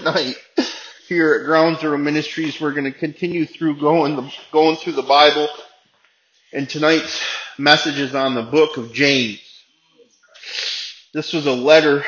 [0.00, 0.36] Tonight,
[1.08, 5.02] here at Ground Zero Ministries, we're going to continue through going the, going through the
[5.02, 5.46] Bible,
[6.54, 7.22] and tonight's
[7.58, 9.42] message is on the book of James.
[11.12, 12.02] This was a letter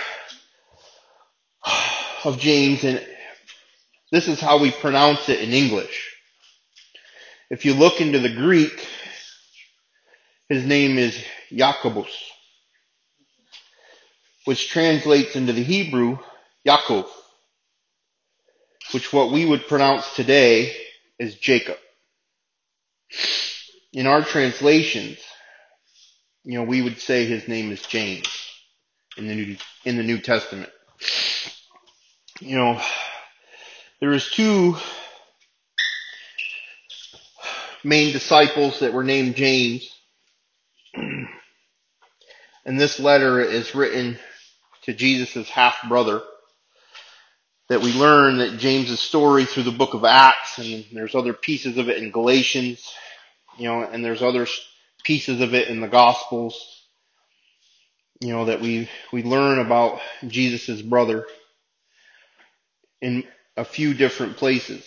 [2.25, 3.07] of James, and
[4.11, 6.17] this is how we pronounce it in English.
[7.51, 8.89] If you look into the Greek,
[10.49, 11.23] his name is
[11.55, 12.17] Jacobus,
[14.47, 16.17] which translates into the Hebrew,
[16.67, 17.05] Yaakov
[18.93, 20.77] which what we would pronounce today
[21.19, 21.77] is Jacob.
[23.93, 25.19] In our translations,
[26.45, 28.29] you know, we would say his name is James
[29.17, 30.71] in the New, in the New Testament.
[32.41, 32.81] You know,
[34.01, 34.77] there is two
[37.85, 39.89] main disciples that were named James.
[40.95, 41.29] and
[42.67, 44.19] this letter is written
[44.83, 46.23] to Jesus' half brother
[47.69, 51.79] that we learn that James's story through the book of Acts, and there's other pieces
[51.79, 52.93] of it in Galatians,
[53.57, 54.47] you know, and there's other
[55.05, 56.85] pieces of it in the Gospels,
[58.21, 61.27] you know, that we we learn about Jesus' brother
[63.01, 63.25] in
[63.57, 64.85] a few different places.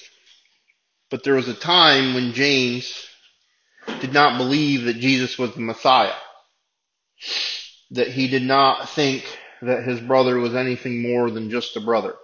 [1.09, 2.93] But there was a time when James
[4.01, 6.13] did not believe that Jesus was the Messiah.
[7.91, 9.23] That he did not think
[9.61, 12.15] that his brother was anything more than just a brother.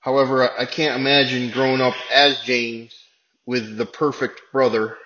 [0.00, 2.94] However, I can't imagine growing up as James
[3.46, 4.96] with the perfect brother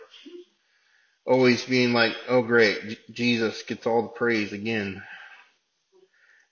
[1.26, 5.02] always being like, oh great, Jesus gets all the praise again.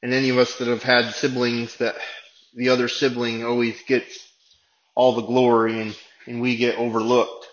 [0.03, 1.97] And any of us that have had siblings that
[2.55, 4.27] the other sibling always gets
[4.95, 5.97] all the glory and,
[6.27, 7.47] and we get overlooked.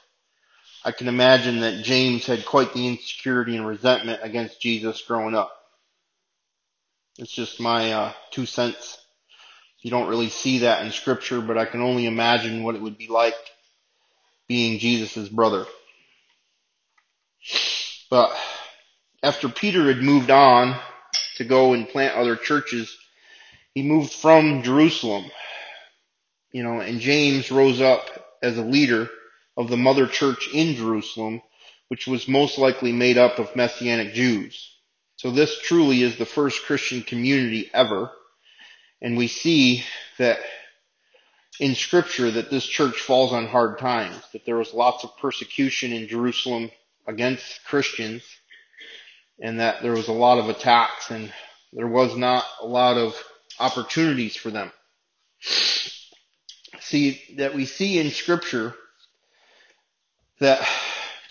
[0.83, 5.51] I can imagine that James had quite the insecurity and resentment against Jesus growing up.
[7.17, 8.97] It's just my uh, two cents.
[9.81, 12.97] You don't really see that in scripture, but I can only imagine what it would
[12.97, 13.35] be like
[14.47, 15.65] being Jesus' brother.
[18.09, 18.35] But
[19.23, 20.77] after Peter had moved on
[21.37, 22.95] to go and plant other churches,
[23.73, 25.25] he moved from Jerusalem.
[26.51, 28.01] You know, and James rose up
[28.41, 29.09] as a leader
[29.55, 31.41] of the mother church in Jerusalem,
[31.87, 34.75] which was most likely made up of Messianic Jews.
[35.15, 38.11] So this truly is the first Christian community ever
[39.01, 39.83] and we see
[40.17, 40.39] that
[41.59, 45.91] in scripture that this church falls on hard times, that there was lots of persecution
[45.91, 46.71] in Jerusalem
[47.07, 48.23] against Christians,
[49.41, 51.31] and that there was a lot of attacks and
[51.73, 53.15] there was not a lot of
[53.59, 54.71] opportunities for them.
[56.79, 58.73] See, that we see in scripture
[60.39, 60.65] that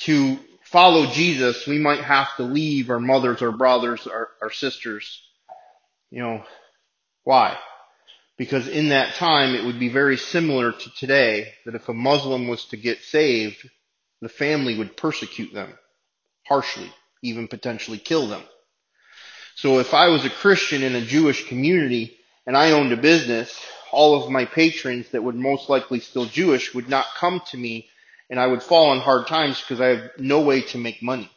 [0.00, 5.22] to follow Jesus, we might have to leave our mothers, our brothers, our, our sisters,
[6.10, 6.44] you know,
[7.28, 7.58] why?
[8.38, 12.48] Because in that time it would be very similar to today that if a Muslim
[12.48, 13.68] was to get saved,
[14.22, 15.74] the family would persecute them
[16.46, 16.90] harshly,
[17.22, 18.42] even potentially kill them.
[19.56, 23.54] So if I was a Christian in a Jewish community and I owned a business,
[23.92, 27.90] all of my patrons that would most likely still Jewish would not come to me
[28.30, 31.30] and I would fall on hard times because I have no way to make money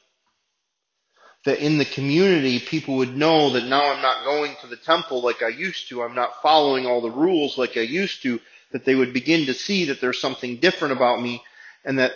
[1.45, 5.21] that in the community people would know that now I'm not going to the temple
[5.21, 6.03] like I used to.
[6.03, 8.39] I'm not following all the rules like I used to.
[8.71, 11.43] That they would begin to see that there's something different about me
[11.83, 12.13] and that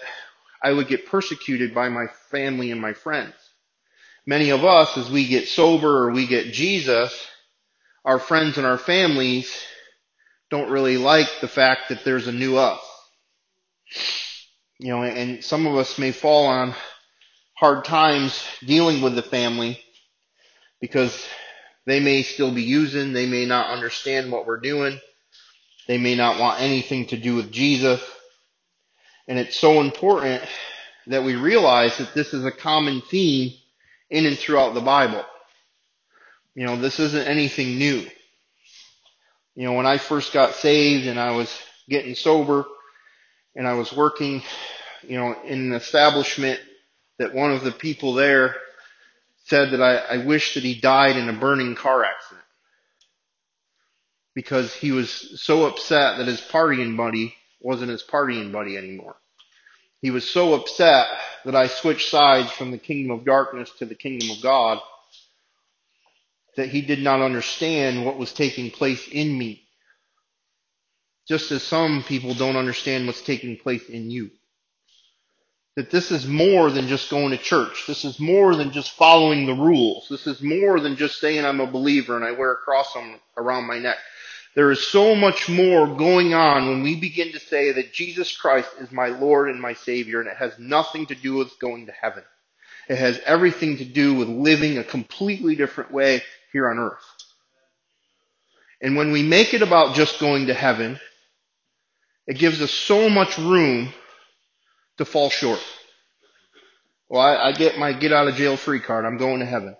[0.64, 3.34] I would get persecuted by my family and my friends.
[4.26, 7.28] Many of us, as we get sober or we get Jesus,
[8.06, 9.54] our friends and our families
[10.50, 12.80] don't really like the fact that there's a new us.
[14.80, 16.76] You know, and some of us may fall on
[17.56, 19.80] hard times dealing with the family
[20.82, 21.26] because
[21.86, 25.00] they may still be using, they may not understand what we're doing,
[25.88, 28.02] they may not want anything to do with Jesus.
[29.28, 30.44] And it's so important
[31.08, 33.54] that we realize that this is a common theme
[34.10, 35.24] in and throughout the Bible.
[36.56, 38.06] You know, this isn't anything new.
[39.56, 42.66] You know, when I first got saved and I was getting sober
[43.56, 44.44] and I was working,
[45.04, 46.60] you know, in an establishment
[47.20, 48.56] that one of the people there
[49.46, 52.46] said that I, I wish that he died in a burning car accident
[54.34, 59.16] because he was so upset that his partying buddy wasn't his partying buddy anymore.
[60.02, 61.08] He was so upset
[61.46, 64.80] that I switched sides from the kingdom of darkness to the kingdom of God
[66.58, 69.64] that he did not understand what was taking place in me.
[71.28, 74.32] Just as some people don't understand what's taking place in you
[75.76, 77.84] that this is more than just going to church.
[77.86, 80.08] This is more than just following the rules.
[80.10, 83.20] This is more than just saying I'm a believer and I wear a cross on,
[83.36, 83.98] around my neck.
[84.56, 88.70] There is so much more going on when we begin to say that Jesus Christ
[88.80, 91.92] is my Lord and my Savior, and it has nothing to do with going to
[91.92, 92.24] heaven.
[92.88, 96.24] It has everything to do with living a completely different way
[96.54, 97.04] here on earth.
[98.82, 101.02] And when we make it about just going to heaven,
[102.26, 103.94] it gives us so much room
[104.98, 105.60] to fall short.
[107.10, 109.06] Well, I, I get my get out of jail free card.
[109.06, 109.76] I'm going to heaven.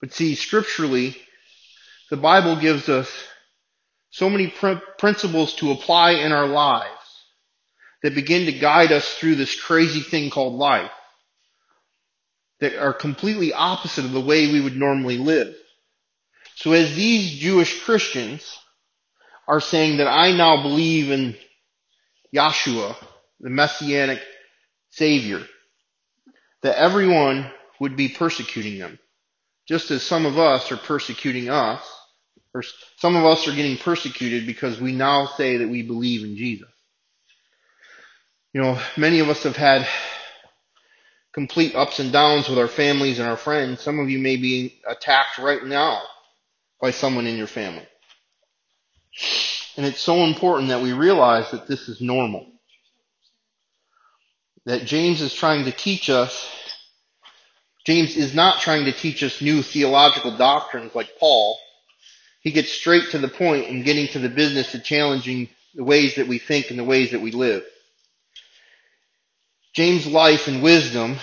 [0.00, 1.16] But see, scripturally,
[2.10, 3.10] the Bible gives us
[4.10, 6.92] so many pr- principles to apply in our lives
[8.02, 10.90] that begin to guide us through this crazy thing called life
[12.60, 15.54] that are completely opposite of the way we would normally live.
[16.56, 18.58] So as these Jewish Christians
[19.46, 21.36] are saying that I now believe in
[22.34, 22.96] Yahshua,
[23.40, 24.20] the Messianic
[24.90, 25.42] Savior,
[26.62, 28.98] that everyone would be persecuting them.
[29.66, 31.82] Just as some of us are persecuting us,
[32.54, 32.62] or
[32.96, 36.68] some of us are getting persecuted because we now say that we believe in Jesus.
[38.52, 39.86] You know, many of us have had
[41.32, 43.80] complete ups and downs with our families and our friends.
[43.80, 46.02] Some of you may be attacked right now
[46.80, 47.86] by someone in your family.
[49.78, 52.44] And it's so important that we realize that this is normal.
[54.66, 56.50] That James is trying to teach us,
[57.86, 61.60] James is not trying to teach us new theological doctrines like Paul.
[62.40, 66.16] He gets straight to the point in getting to the business of challenging the ways
[66.16, 67.62] that we think and the ways that we live.
[69.74, 71.18] James' life and wisdom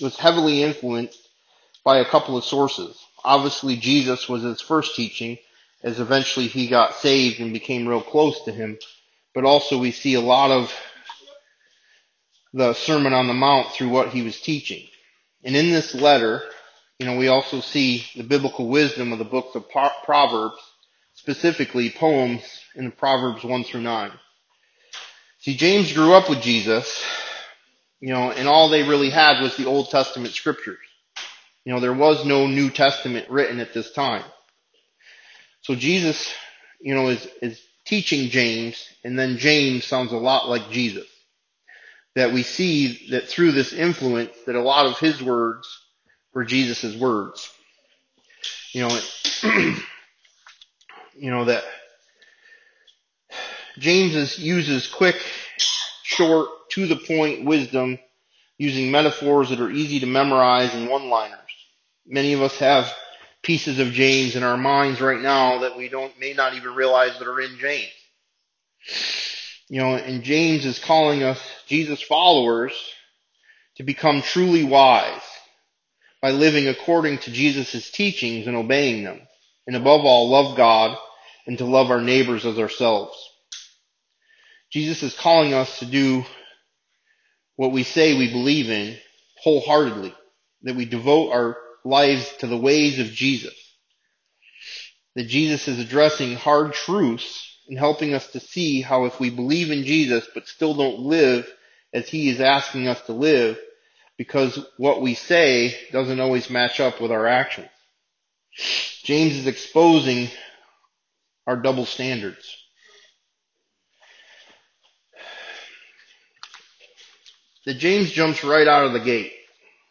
[0.00, 1.28] was heavily influenced
[1.84, 2.98] by a couple of sources.
[3.22, 5.38] Obviously, Jesus was his first teaching,
[5.82, 8.78] as eventually he got saved and became real close to him.
[9.34, 10.72] But also we see a lot of
[12.52, 14.86] the Sermon on the Mount through what he was teaching.
[15.42, 16.42] And in this letter,
[16.98, 19.68] you know, we also see the biblical wisdom of the books of
[20.04, 20.60] Proverbs,
[21.14, 22.42] specifically poems
[22.76, 24.12] in the Proverbs 1 through 9.
[25.40, 27.04] See, James grew up with Jesus,
[28.00, 30.78] you know, and all they really had was the Old Testament scriptures.
[31.64, 34.24] You know, there was no New Testament written at this time.
[35.62, 36.32] So Jesus,
[36.80, 41.06] you know, is, is teaching James, and then James sounds a lot like Jesus.
[42.14, 45.66] That we see that through this influence, that a lot of his words
[46.34, 47.50] were Jesus' words.
[48.72, 49.00] You know,
[51.16, 51.64] you know that
[53.78, 55.16] James is, uses quick,
[56.02, 57.98] short, to the point wisdom
[58.58, 61.38] using metaphors that are easy to memorize and one-liners.
[62.06, 62.92] Many of us have
[63.42, 67.18] pieces of James in our minds right now that we don't, may not even realize
[67.18, 67.90] that are in James.
[69.68, 72.72] You know, and James is calling us, Jesus followers,
[73.76, 75.22] to become truly wise
[76.20, 79.20] by living according to Jesus' teachings and obeying them.
[79.66, 80.96] And above all, love God
[81.46, 83.16] and to love our neighbors as ourselves.
[84.70, 86.24] Jesus is calling us to do
[87.56, 88.96] what we say we believe in
[89.42, 90.14] wholeheartedly,
[90.62, 93.54] that we devote our lives to the ways of Jesus.
[95.14, 99.70] That Jesus is addressing hard truths and helping us to see how if we believe
[99.70, 101.50] in Jesus but still don't live
[101.92, 103.58] as he is asking us to live,
[104.16, 107.68] because what we say doesn't always match up with our actions.
[109.04, 110.28] James is exposing
[111.46, 112.56] our double standards.
[117.66, 119.32] That James jumps right out of the gate.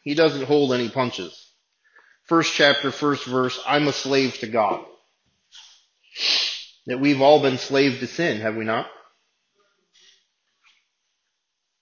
[0.03, 1.40] He doesn't hold any punches.
[2.25, 4.85] First chapter, first verse, I'm a slave to God.
[6.87, 8.87] That we've all been slaves to sin, have we not?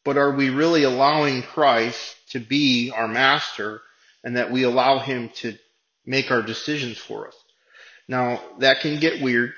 [0.03, 3.81] But are we really allowing Christ to be our master
[4.23, 5.55] and that we allow him to
[6.05, 7.35] make our decisions for us?
[8.07, 9.53] Now, that can get weird.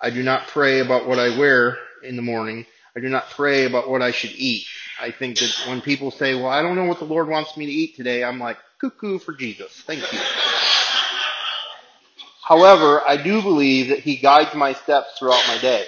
[0.00, 2.66] I do not pray about what I wear in the morning.
[2.96, 4.66] I do not pray about what I should eat.
[5.00, 7.66] I think that when people say, well, I don't know what the Lord wants me
[7.66, 9.72] to eat today, I'm like, cuckoo for Jesus.
[9.86, 10.18] Thank you.
[12.42, 15.86] However, I do believe that He guides my steps throughout my day.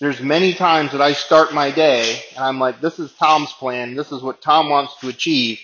[0.00, 3.94] There's many times that I start my day and I'm like, this is Tom's plan.
[3.94, 5.60] This is what Tom wants to achieve.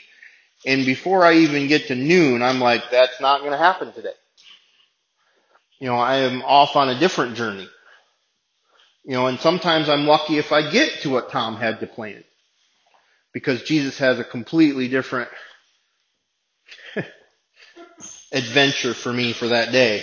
[0.66, 4.12] And before I even get to noon, I'm like, that's not going to happen today.
[5.80, 7.68] You know, I am off on a different journey.
[9.04, 12.22] You know, and sometimes I'm lucky if I get to what Tom had to plan.
[13.32, 15.30] Because Jesus has a completely different
[18.33, 20.02] adventure for me for that day.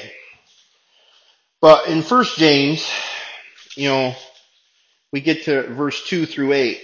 [1.62, 2.88] But in First James,
[3.76, 4.16] you know,
[5.12, 6.82] we get to verse 2 through 8.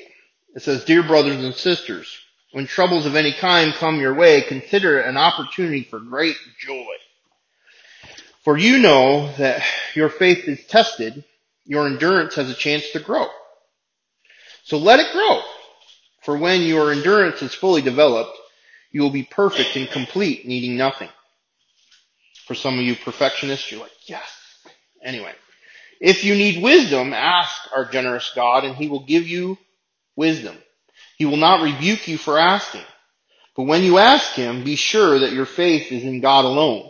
[0.55, 2.07] It says, Dear brothers and sisters,
[2.51, 6.85] when troubles of any kind come your way, consider it an opportunity for great joy.
[8.43, 9.63] For you know that
[9.95, 11.23] your faith is tested,
[11.65, 13.27] your endurance has a chance to grow.
[14.63, 15.41] So let it grow.
[16.23, 18.37] For when your endurance is fully developed,
[18.91, 21.09] you will be perfect and complete, needing nothing.
[22.49, 24.27] For some of you perfectionists, you're like, yes.
[25.03, 25.35] Anyway,
[26.01, 29.59] if you need wisdom, ask our generous God and he will give you
[30.15, 30.57] wisdom.
[31.19, 32.81] He will not rebuke you for asking.
[33.55, 36.89] But when you ask him, be sure that your faith is in God alone.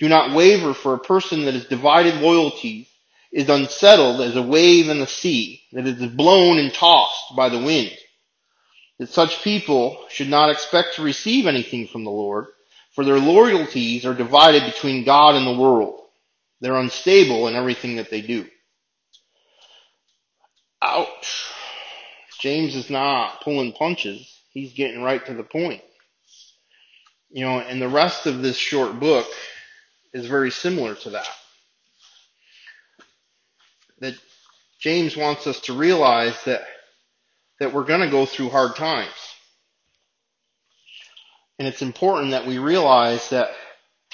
[0.00, 2.86] Do not waver for a person that has divided loyalties
[3.32, 7.64] is unsettled as a wave in the sea that is blown and tossed by the
[7.64, 7.96] wind.
[8.98, 12.48] That such people should not expect to receive anything from the Lord,
[12.94, 16.00] for their loyalties are divided between God and the world.
[16.60, 18.46] They're unstable in everything that they do.
[20.82, 21.46] Ouch.
[22.40, 24.40] James is not pulling punches.
[24.50, 25.82] He's getting right to the point.
[27.30, 29.26] You know, and the rest of this short book
[30.12, 31.28] is very similar to that.
[34.00, 34.14] That
[34.80, 36.66] James wants us to realize that,
[37.60, 39.10] that we're going to go through hard times.
[41.60, 43.50] And it's important that we realize that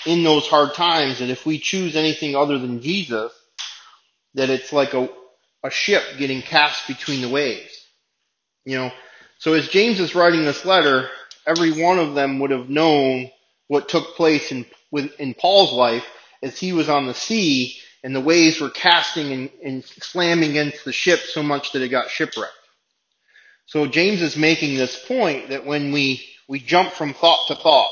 [0.04, 3.32] in those hard times that if we choose anything other than Jesus,
[4.34, 5.08] that it's like a,
[5.62, 7.86] a ship getting cast between the waves.
[8.64, 8.92] You know,
[9.38, 11.08] so as James is writing this letter,
[11.46, 13.30] every one of them would have known
[13.68, 14.66] what took place in,
[15.20, 16.04] in Paul's life
[16.42, 20.84] as he was on the sea and the waves were casting and, and slamming against
[20.84, 22.52] the ship so much that it got shipwrecked.
[23.66, 27.90] So James is making this point that when we, we jump from thought to thought,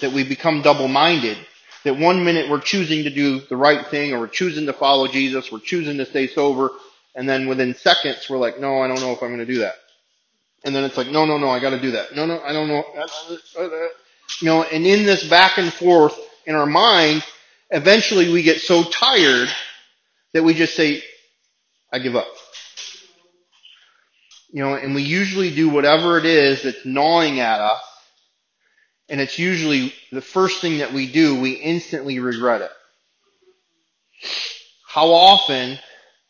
[0.00, 1.36] that we become double-minded,
[1.84, 5.06] that one minute we're choosing to do the right thing or we're choosing to follow
[5.06, 6.70] Jesus, we're choosing to stay sober,
[7.14, 9.60] and then within seconds we're like, no, I don't know if I'm going to do
[9.60, 9.74] that.
[10.64, 12.14] And then it's like, no, no, no, I got to do that.
[12.14, 12.84] No, no, I don't know.
[14.40, 17.24] You know, and in this back and forth in our mind,
[17.70, 19.48] eventually we get so tired
[20.32, 21.02] that we just say,
[21.92, 22.28] I give up.
[24.52, 27.82] You know, and we usually do whatever it is that's gnawing at us
[29.12, 32.70] and it's usually the first thing that we do, we instantly regret it.
[34.86, 35.78] How often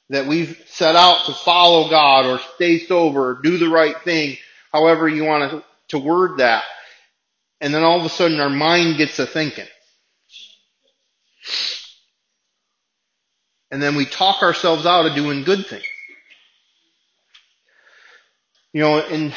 [0.09, 4.37] that we've set out to follow God or stay sober or do the right thing,
[4.73, 6.65] however you want to, to word that,
[7.61, 9.69] and then all of a sudden our mind gets a thinking.
[13.71, 15.85] And then we talk ourselves out of doing good things.
[18.73, 19.33] You know, in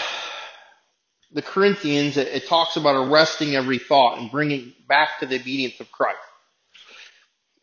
[1.31, 5.79] the Corinthians, it, it talks about arresting every thought and bringing back to the obedience
[5.79, 6.19] of Christ.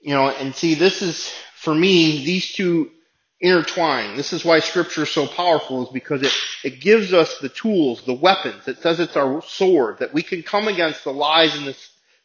[0.01, 2.91] You know, and see, this is, for me, these two
[3.41, 4.17] intertwine.
[4.17, 6.33] This is why scripture is so powerful is because it,
[6.65, 8.69] it gives us the tools, the weapons.
[8.69, 11.77] It says it's our sword that we can come against the lies and the,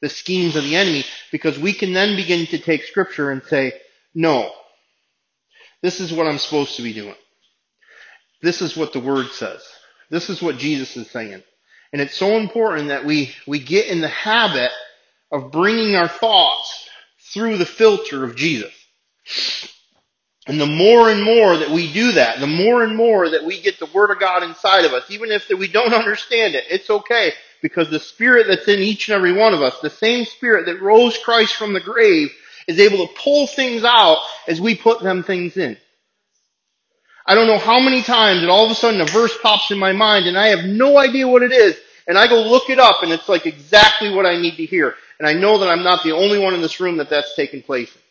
[0.01, 3.73] the schemes of the enemy because we can then begin to take scripture and say,
[4.13, 4.51] no,
[5.81, 7.15] this is what I'm supposed to be doing.
[8.41, 9.63] This is what the word says.
[10.09, 11.43] This is what Jesus is saying.
[11.91, 14.71] And it's so important that we, we get in the habit
[15.31, 16.89] of bringing our thoughts
[17.33, 18.73] through the filter of Jesus.
[20.47, 23.59] And the more and more that we do that, the more and more that we
[23.59, 26.89] get the Word of God inside of us, even if we don't understand it, it's
[26.89, 30.65] okay because the Spirit that's in each and every one of us, the same Spirit
[30.67, 32.31] that rose Christ from the grave,
[32.67, 35.77] is able to pull things out as we put them things in.
[37.27, 39.77] I don't know how many times and all of a sudden a verse pops in
[39.77, 41.77] my mind and I have no idea what it is.
[42.07, 44.95] And I go look it up and it's like exactly what I need to hear.
[45.19, 47.61] And I know that I'm not the only one in this room that that's taken
[47.61, 48.01] place in.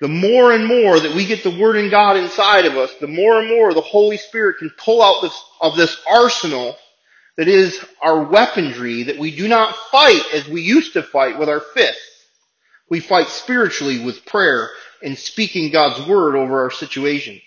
[0.00, 3.06] The more and more that we get the Word in God inside of us, the
[3.06, 6.76] more and more the Holy Spirit can pull out this, of this arsenal
[7.36, 11.48] that is our weaponry that we do not fight as we used to fight with
[11.48, 12.02] our fists.
[12.90, 14.70] We fight spiritually with prayer
[15.02, 17.40] and speaking God's word over our situation.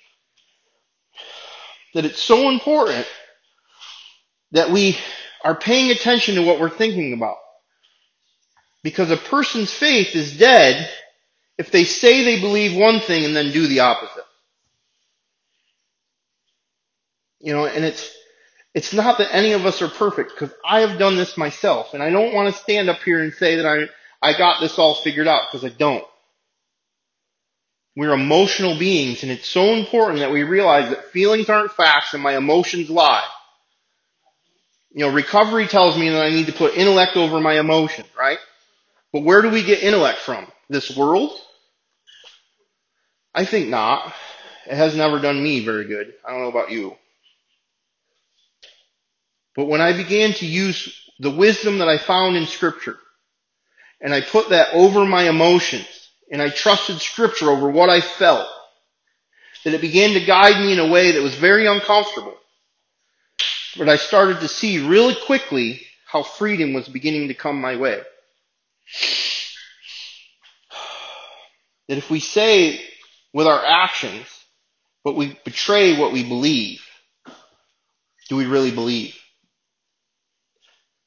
[1.93, 3.07] That it's so important
[4.51, 4.97] that we
[5.43, 7.37] are paying attention to what we're thinking about.
[8.83, 10.89] Because a person's faith is dead
[11.57, 14.23] if they say they believe one thing and then do the opposite.
[17.39, 18.13] You know, and it's,
[18.73, 22.03] it's not that any of us are perfect because I have done this myself and
[22.03, 23.87] I don't want to stand up here and say that I,
[24.21, 26.03] I got this all figured out because I don't.
[27.99, 32.23] We're emotional beings, and it's so important that we realize that feelings aren't facts and
[32.23, 33.27] my emotions lie.
[34.93, 38.37] You know, recovery tells me that I need to put intellect over my emotion, right?
[39.11, 40.47] But where do we get intellect from?
[40.69, 41.37] This world?
[43.35, 44.13] I think not.
[44.65, 46.13] It has never done me very good.
[46.25, 46.95] I don't know about you.
[49.57, 52.95] But when I began to use the wisdom that I found in scripture
[53.99, 55.98] and I put that over my emotions
[56.31, 58.47] and I trusted scripture over what I felt,
[59.63, 62.35] that it began to guide me in a way that was very uncomfortable.
[63.77, 68.01] But I started to see really quickly how freedom was beginning to come my way.
[71.87, 72.79] That if we say
[73.33, 74.27] with our actions,
[75.03, 76.85] but we betray what we believe,
[78.27, 79.17] do we really believe?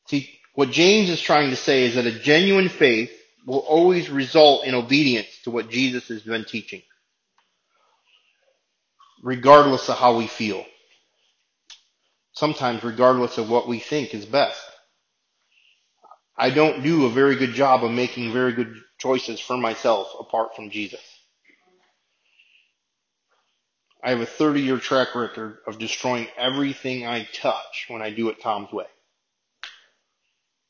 [0.09, 3.13] See, what James is trying to say is that a genuine faith
[3.47, 6.83] will always result in obedience to what Jesus has been teaching,
[9.23, 10.65] regardless of how we feel.
[12.35, 14.61] Sometimes regardless of what we think is best.
[16.37, 20.57] I don't do a very good job of making very good choices for myself apart
[20.57, 21.01] from Jesus.
[24.03, 28.31] I have a 30 year track record of destroying everything I touch when I do
[28.31, 28.87] it Tom's way.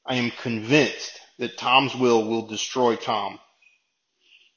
[0.05, 3.39] I am convinced that Tom's will will destroy Tom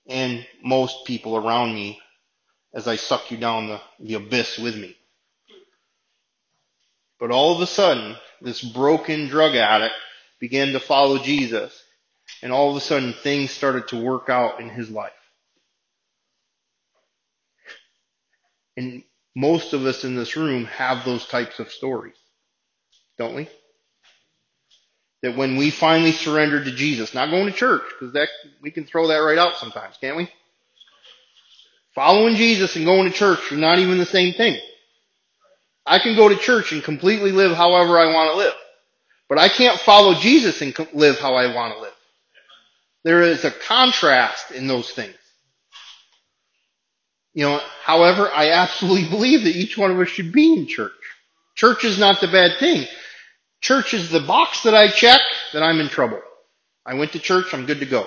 [0.07, 1.99] and most people around me
[2.73, 4.95] as I suck you down the, the abyss with me.
[7.19, 9.95] But all of a sudden, this broken drug addict
[10.39, 11.81] began to follow Jesus,
[12.41, 15.11] and all of a sudden things started to work out in his life.
[18.75, 19.03] And
[19.35, 22.17] most of us in this room have those types of stories,
[23.17, 23.49] don't we?
[25.25, 28.29] That when we finally surrendered to Jesus, not going to church, because that
[28.61, 30.29] we can throw that right out sometimes, can't we?
[31.95, 34.55] Following Jesus and going to church are not even the same thing.
[35.83, 38.53] I can go to church and completely live however I want to live.
[39.27, 41.93] But I can't follow Jesus and live how I want to live.
[43.03, 45.15] There is a contrast in those things.
[47.33, 50.91] You know, however, I absolutely believe that each one of us should be in church.
[51.55, 52.85] Church is not the bad thing.
[53.65, 55.19] Church is the box that I check
[55.51, 56.21] that I'm in trouble.
[56.85, 58.05] I went to church, I'm good to go.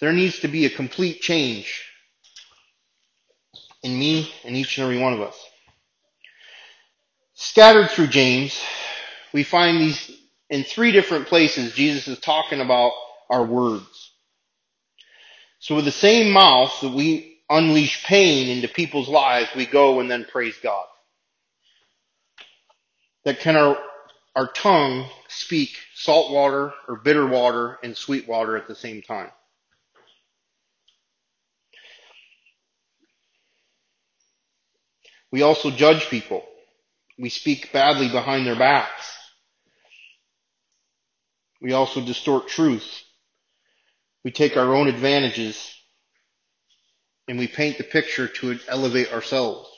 [0.00, 1.84] There needs to be a complete change
[3.84, 5.40] in me and each and every one of us.
[7.34, 8.60] Scattered through James,
[9.32, 10.10] we find these
[10.50, 12.90] in three different places Jesus is talking about
[13.30, 14.10] our words.
[15.60, 20.10] So with the same mouth that we unleash pain into people's lives, we go and
[20.10, 20.86] then praise God.
[23.24, 23.78] That can our,
[24.36, 29.30] our tongue speak salt water or bitter water and sweet water at the same time.
[35.32, 36.44] We also judge people.
[37.18, 39.16] We speak badly behind their backs.
[41.60, 43.04] We also distort truth
[44.24, 45.72] we take our own advantages
[47.28, 49.68] and we paint the picture to elevate ourselves.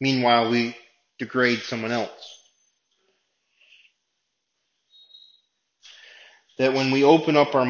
[0.00, 0.76] Meanwhile, we
[1.18, 2.35] degrade someone else.
[6.58, 7.66] That when we open up our,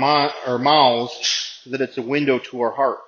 [0.47, 3.01] our mouths, that it's a window to our heart.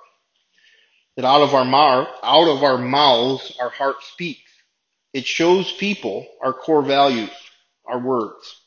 [1.16, 4.50] That out of our mouth, out of our mouths, our heart speaks.
[5.12, 7.30] It shows people our core values,
[7.86, 8.60] our words.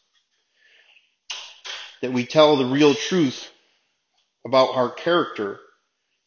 [2.01, 3.49] That we tell the real truth
[4.45, 5.59] about our character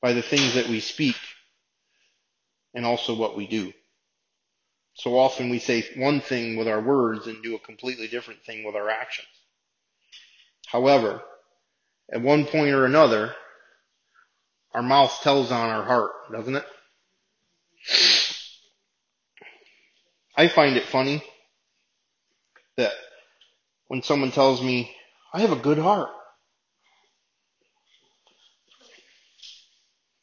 [0.01, 1.17] by the things that we speak
[2.75, 3.73] and also what we do.
[4.95, 8.65] So often we say one thing with our words and do a completely different thing
[8.65, 9.29] with our actions.
[10.67, 11.23] However,
[12.13, 13.35] at one point or another,
[14.73, 16.65] our mouth tells on our heart, doesn't it?
[20.37, 21.23] I find it funny
[22.77, 22.93] that
[23.87, 24.95] when someone tells me,
[25.33, 26.11] I have a good heart.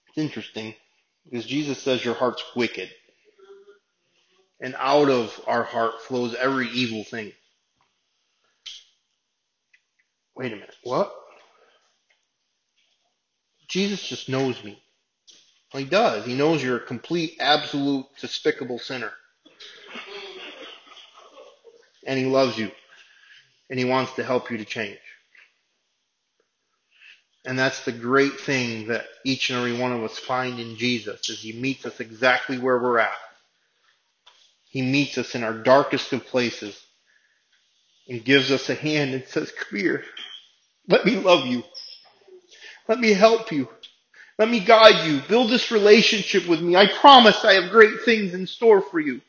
[0.09, 0.75] It's interesting
[1.23, 2.89] because Jesus says your heart's wicked.
[4.59, 7.31] And out of our heart flows every evil thing.
[10.41, 10.75] Wait a minute.
[10.81, 11.13] What?
[13.69, 14.81] Jesus just knows me.
[15.71, 16.25] He does.
[16.25, 19.11] He knows you're a complete, absolute, despicable sinner.
[22.07, 22.71] And he loves you.
[23.69, 24.97] And he wants to help you to change.
[27.45, 31.29] And that's the great thing that each and every one of us find in Jesus
[31.29, 33.11] is he meets us exactly where we're at.
[34.71, 36.83] He meets us in our darkest of places
[38.09, 40.03] and gives us a hand and says, come here.
[40.91, 41.63] Let me love you.
[42.87, 43.69] Let me help you.
[44.37, 45.21] Let me guide you.
[45.27, 46.75] Build this relationship with me.
[46.75, 49.21] I promise I have great things in store for you.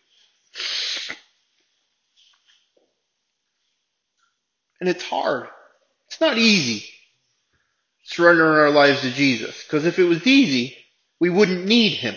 [4.80, 5.48] And it's hard.
[6.08, 6.84] It's not easy
[8.04, 9.62] surrendering our lives to Jesus.
[9.62, 10.76] Because if it was easy,
[11.20, 12.16] we wouldn't need Him.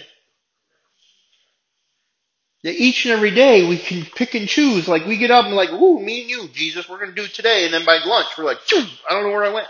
[2.66, 4.88] That each and every day we can pick and choose.
[4.88, 7.66] Like we get up and like, ooh, me and you, Jesus, we're to do today.
[7.66, 9.68] And then by lunch, we're like, I don't know where I went.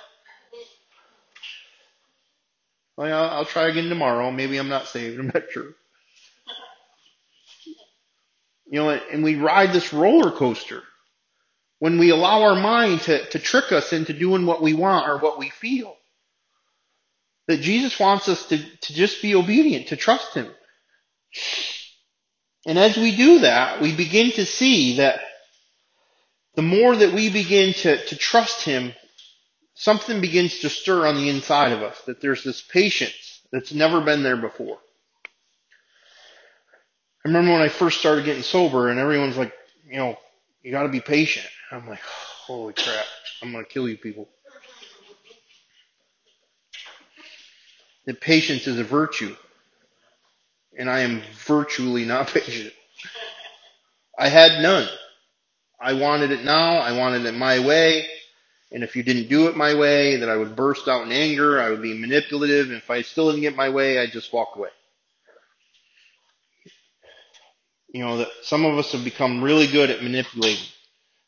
[2.95, 4.31] Like I'll, I'll try again tomorrow.
[4.31, 5.19] Maybe I'm not saved.
[5.19, 5.73] I'm not sure.
[8.67, 10.81] You know, and we ride this roller coaster
[11.79, 15.17] when we allow our mind to, to trick us into doing what we want or
[15.17, 15.97] what we feel.
[17.49, 20.49] That Jesus wants us to, to just be obedient, to trust Him.
[22.65, 25.19] And as we do that, we begin to see that
[26.55, 28.93] the more that we begin to, to trust Him,
[29.75, 34.01] something begins to stir on the inside of us, that there's this patience that's never
[34.01, 34.77] been there before.
[37.23, 39.53] I remember when I first started getting sober and everyone's like,
[39.87, 40.17] you know,
[40.61, 41.45] you gotta be patient.
[41.71, 43.05] I'm like, holy crap,
[43.41, 44.29] I'm gonna kill you people.
[48.05, 49.35] That patience is a virtue.
[50.77, 52.73] And I am virtually not patient.
[54.17, 54.87] I had none.
[55.79, 56.77] I wanted it now.
[56.77, 58.07] I wanted it my way.
[58.71, 61.61] And if you didn't do it my way, then I would burst out in anger.
[61.61, 62.67] I would be manipulative.
[62.67, 64.69] And if I still didn't get my way, I'd just walk away.
[67.89, 70.65] You know, that some of us have become really good at manipulating.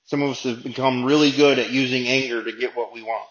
[0.06, 3.28] Some of us have become really good at using anger to get what we want.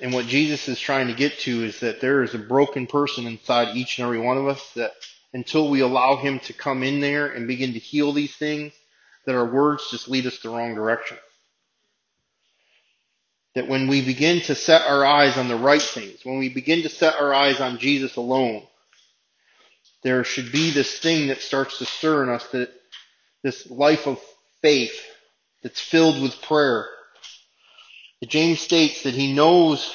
[0.00, 3.26] And what Jesus is trying to get to is that there is a broken person
[3.26, 4.92] inside each and every one of us that
[5.32, 8.72] until we allow him to come in there and begin to heal these things,
[9.24, 11.16] that our words just lead us the wrong direction.
[13.54, 16.82] That when we begin to set our eyes on the right things, when we begin
[16.82, 18.62] to set our eyes on Jesus alone,
[20.02, 22.70] there should be this thing that starts to stir in us that
[23.42, 24.20] this life of
[24.60, 24.94] faith
[25.62, 26.86] that's filled with prayer.
[28.24, 29.94] James states that he knows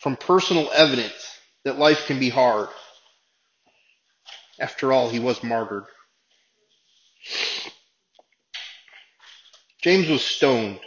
[0.00, 2.68] from personal evidence that life can be hard.
[4.60, 5.84] After all, he was martyred.
[9.82, 10.78] James was stoned.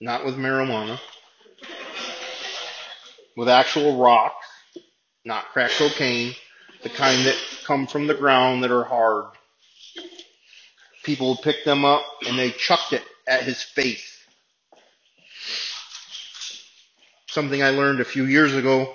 [0.00, 0.98] Not with marijuana.
[3.36, 4.46] With actual rocks.
[5.24, 6.34] Not crack cocaine.
[6.82, 9.26] The kind that come from the ground that are hard.
[11.02, 14.15] People would pick them up and they chucked it at his face.
[17.36, 18.90] Something I learned a few years ago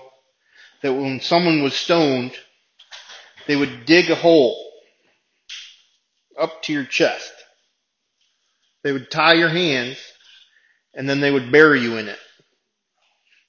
[0.81, 2.31] that when someone was stoned,
[3.45, 4.71] they would dig a hole
[6.39, 7.31] up to your chest.
[8.83, 9.99] They would tie your hands
[10.95, 12.17] and then they would bury you in it.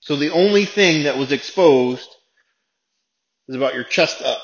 [0.00, 2.10] So the only thing that was exposed
[3.48, 4.42] was about your chest up.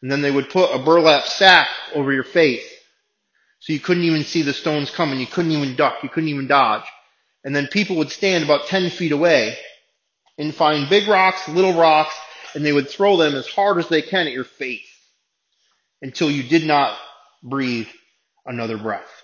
[0.00, 2.62] And then they would put a burlap sack over your face.
[3.58, 5.18] So you couldn't even see the stones coming.
[5.18, 6.04] You couldn't even duck.
[6.04, 6.84] You couldn't even dodge.
[7.46, 9.56] And then people would stand about 10 feet away
[10.36, 12.12] and find big rocks, little rocks,
[12.54, 14.90] and they would throw them as hard as they can at your face
[16.02, 16.98] until you did not
[17.44, 17.86] breathe
[18.44, 19.22] another breath.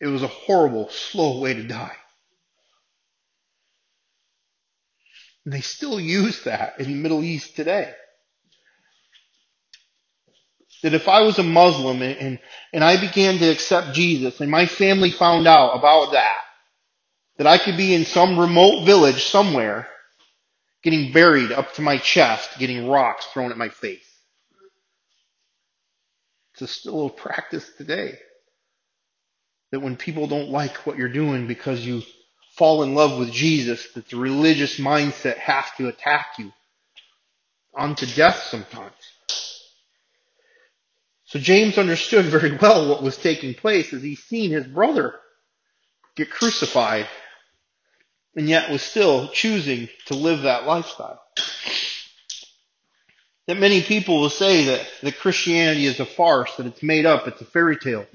[0.00, 1.96] It was a horrible, slow way to die.
[5.44, 7.92] And they still use that in the Middle East today.
[10.82, 12.38] That if I was a Muslim and, and,
[12.72, 16.42] and I began to accept Jesus and my family found out about that,
[17.38, 19.88] that I could be in some remote village somewhere
[20.82, 24.06] getting buried up to my chest, getting rocks thrown at my face.
[26.52, 28.18] It's a still a practice today.
[29.72, 32.02] That when people don't like what you're doing because you
[32.56, 36.52] fall in love with Jesus, that the religious mindset has to attack you
[37.76, 38.94] unto death sometimes.
[41.26, 45.14] So James understood very well what was taking place as he'd seen his brother
[46.16, 47.08] get crucified
[48.36, 51.20] and yet was still choosing to live that lifestyle.
[53.48, 57.26] That many people will say that, that Christianity is a farce, that it's made up,
[57.28, 58.06] it's a fairy tale.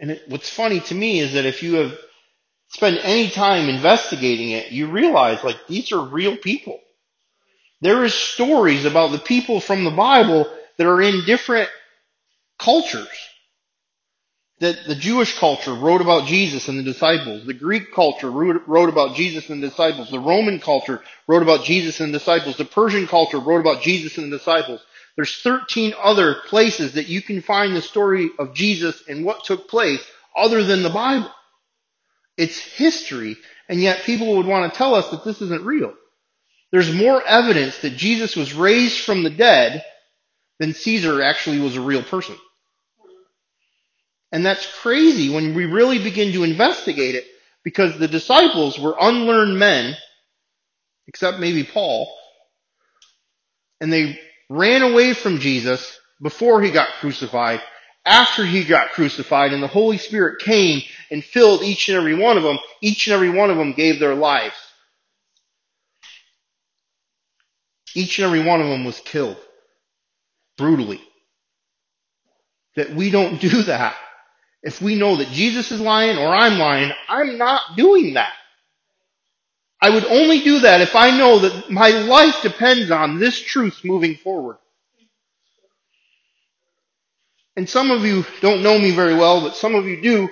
[0.00, 1.98] And it, what's funny to me is that if you have
[2.68, 6.80] spent any time investigating it, you realize like these are real people.
[7.82, 11.68] There is stories about the people from the Bible that are in different
[12.58, 13.08] cultures
[14.60, 17.44] that the Jewish culture wrote about Jesus and the disciples.
[17.44, 20.08] The Greek culture wrote about Jesus and the disciples.
[20.08, 22.56] The Roman culture wrote about Jesus and the disciples.
[22.56, 24.80] The Persian culture wrote about Jesus and the disciples.
[25.16, 29.68] There's 13 other places that you can find the story of Jesus and what took
[29.68, 30.00] place
[30.36, 31.32] other than the Bible.
[32.36, 33.36] It's history,
[33.68, 35.92] and yet people would want to tell us that this isn't real.
[36.72, 39.84] There's more evidence that Jesus was raised from the dead
[40.58, 42.36] than Caesar actually was a real person.
[44.32, 47.26] And that's crazy when we really begin to investigate it
[47.62, 49.94] because the disciples were unlearned men
[51.06, 52.12] except maybe Paul.
[53.80, 57.60] And they ran away from Jesus before he got crucified,
[58.06, 62.36] after he got crucified, and the Holy Spirit came and filled each and every one
[62.36, 62.58] of them.
[62.80, 64.54] Each and every one of them gave their lives.
[67.94, 69.38] Each and every one of them was killed
[70.56, 71.00] brutally.
[72.76, 73.96] That we don't do that.
[74.62, 78.32] If we know that Jesus is lying or I'm lying, I'm not doing that.
[79.80, 83.80] I would only do that if I know that my life depends on this truth
[83.84, 84.58] moving forward.
[87.56, 90.28] And some of you don't know me very well, but some of you do.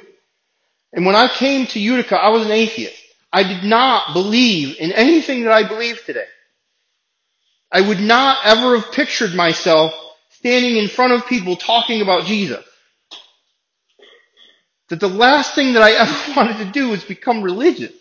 [0.93, 2.97] And when I came to Utica, I was an atheist.
[3.33, 6.27] I did not believe in anything that I believe today.
[7.73, 9.93] I would not ever have pictured myself
[10.31, 12.65] standing in front of people talking about Jesus.
[14.89, 17.93] That the last thing that I ever wanted to do was become religious.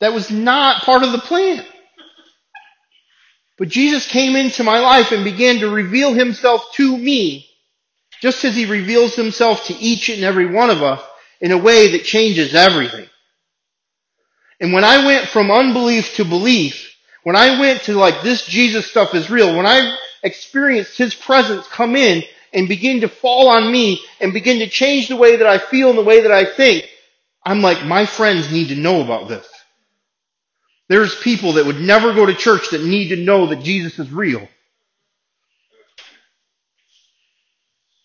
[0.00, 1.64] That was not part of the plan.
[3.58, 7.46] But Jesus came into my life and began to reveal himself to me,
[8.20, 11.02] just as he reveals himself to each and every one of us
[11.40, 13.08] in a way that changes everything.
[14.60, 16.95] And when I went from unbelief to belief,
[17.26, 21.66] when I went to like this Jesus stuff is real, when I experienced his presence
[21.66, 25.46] come in and begin to fall on me and begin to change the way that
[25.48, 26.88] I feel and the way that I think,
[27.44, 29.44] I'm like, my friends need to know about this.
[30.88, 34.12] There's people that would never go to church that need to know that Jesus is
[34.12, 34.46] real.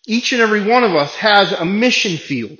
[0.04, 2.58] Each and every one of us has a mission field.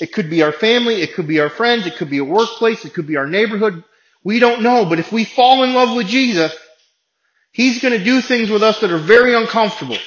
[0.00, 2.84] It could be our family, it could be our friends, it could be a workplace,
[2.84, 3.84] it could be our neighborhood.
[4.24, 6.54] We don't know, but if we fall in love with Jesus,
[7.52, 9.98] He's going to do things with us that are very uncomfortable.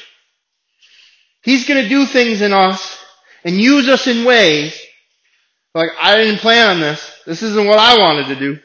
[1.44, 2.98] He's going to do things in us
[3.44, 4.80] and use us in ways
[5.76, 7.12] like, I didn't plan on this.
[7.26, 8.60] This isn't what I wanted to do.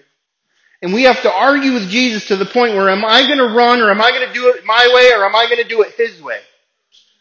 [0.81, 3.55] And we have to argue with Jesus to the point where am I going to
[3.55, 5.69] run or am I going to do it my way or am I going to
[5.69, 6.39] do it his way?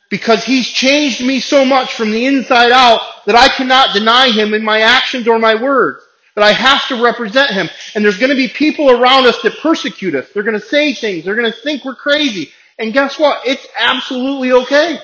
[0.10, 4.54] Because he's changed me so much from the inside out that I cannot deny him
[4.54, 6.04] in my actions or my words.
[6.44, 7.70] I have to represent him.
[7.96, 10.28] And there's going to be people around us that persecute us.
[10.34, 11.26] They're going to say things.
[11.26, 12.52] They're going to think we're crazy.
[12.78, 13.46] And guess what?
[13.46, 15.00] It's absolutely okay.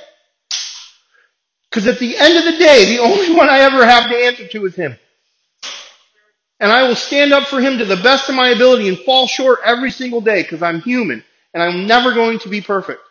[1.70, 4.48] Because at the end of the day, the only one I ever have to answer
[4.48, 4.98] to is him.
[6.60, 9.28] And I will stand up for him to the best of my ability and fall
[9.28, 13.02] short every single day because I'm human and I'm never going to be perfect.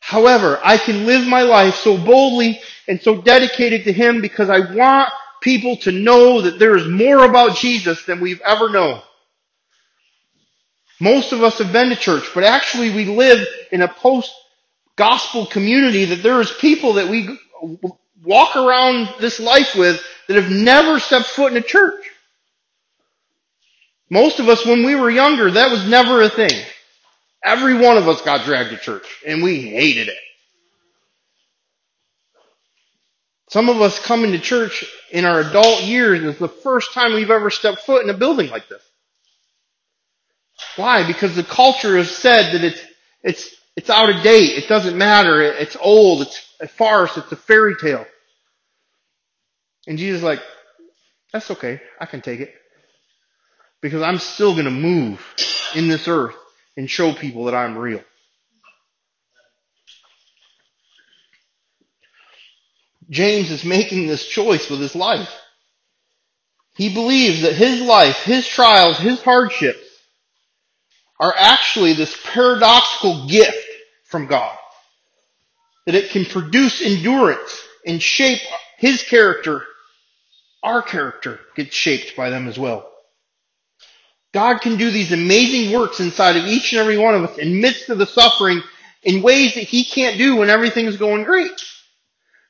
[0.00, 4.74] However, I can live my life so boldly and so dedicated to him because I
[4.74, 9.02] want people to know that there is more about Jesus than we've ever known.
[11.00, 14.32] Most of us have been to church, but actually we live in a post
[14.96, 17.38] gospel community that there is people that we
[18.22, 22.04] walk around this life with that have never stepped foot in a church.
[24.10, 26.62] Most of us, when we were younger, that was never a thing.
[27.44, 30.18] Every one of us got dragged to church, and we hated it.
[33.52, 37.12] Some of us come into church in our adult years, and it's the first time
[37.12, 38.80] we've ever stepped foot in a building like this.
[40.76, 41.06] Why?
[41.06, 42.80] Because the culture has said that it's,
[43.22, 44.56] it's, it's out of date.
[44.56, 45.42] It doesn't matter.
[45.42, 46.22] It's old.
[46.22, 47.14] It's a farce.
[47.18, 48.06] It's a fairy tale.
[49.86, 50.40] And Jesus is like,
[51.30, 51.78] that's okay.
[52.00, 52.54] I can take it.
[53.82, 55.22] Because I'm still going to move
[55.74, 56.36] in this earth
[56.78, 58.00] and show people that I'm real.
[63.12, 65.30] James is making this choice with his life.
[66.74, 69.86] He believes that his life, his trials, his hardships
[71.20, 73.64] are actually this paradoxical gift
[74.04, 74.56] from God.
[75.86, 78.40] That it can produce endurance and shape
[78.78, 79.64] his character
[80.62, 82.88] our character gets shaped by them as well.
[84.32, 87.60] God can do these amazing works inside of each and every one of us in
[87.60, 88.62] midst of the suffering
[89.02, 91.50] in ways that He can't do when everything's going great.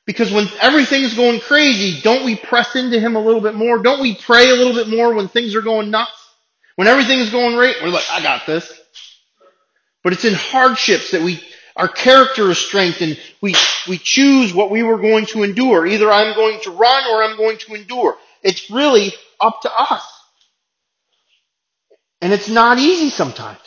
[0.05, 3.81] Because when everything's going crazy, don't we press into Him a little bit more?
[3.81, 6.11] Don't we pray a little bit more when things are going nuts?
[6.75, 8.71] When everything's going right, we're like, I got this.
[10.03, 11.41] But it's in hardships that we
[11.75, 13.19] our character is strengthened.
[13.41, 13.55] We,
[13.87, 15.87] we choose what we were going to endure.
[15.87, 18.15] Either I'm going to run or I'm going to endure.
[18.43, 20.07] It's really up to us.
[22.21, 23.59] And it's not easy sometimes.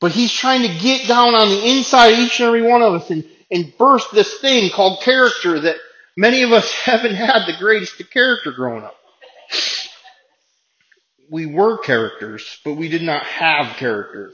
[0.00, 2.94] But he's trying to get down on the inside of each and every one of
[2.94, 5.76] us and, and burst this thing called character that
[6.16, 8.94] many of us haven't had the greatest of character growing up.
[11.30, 14.32] We were characters, but we did not have character.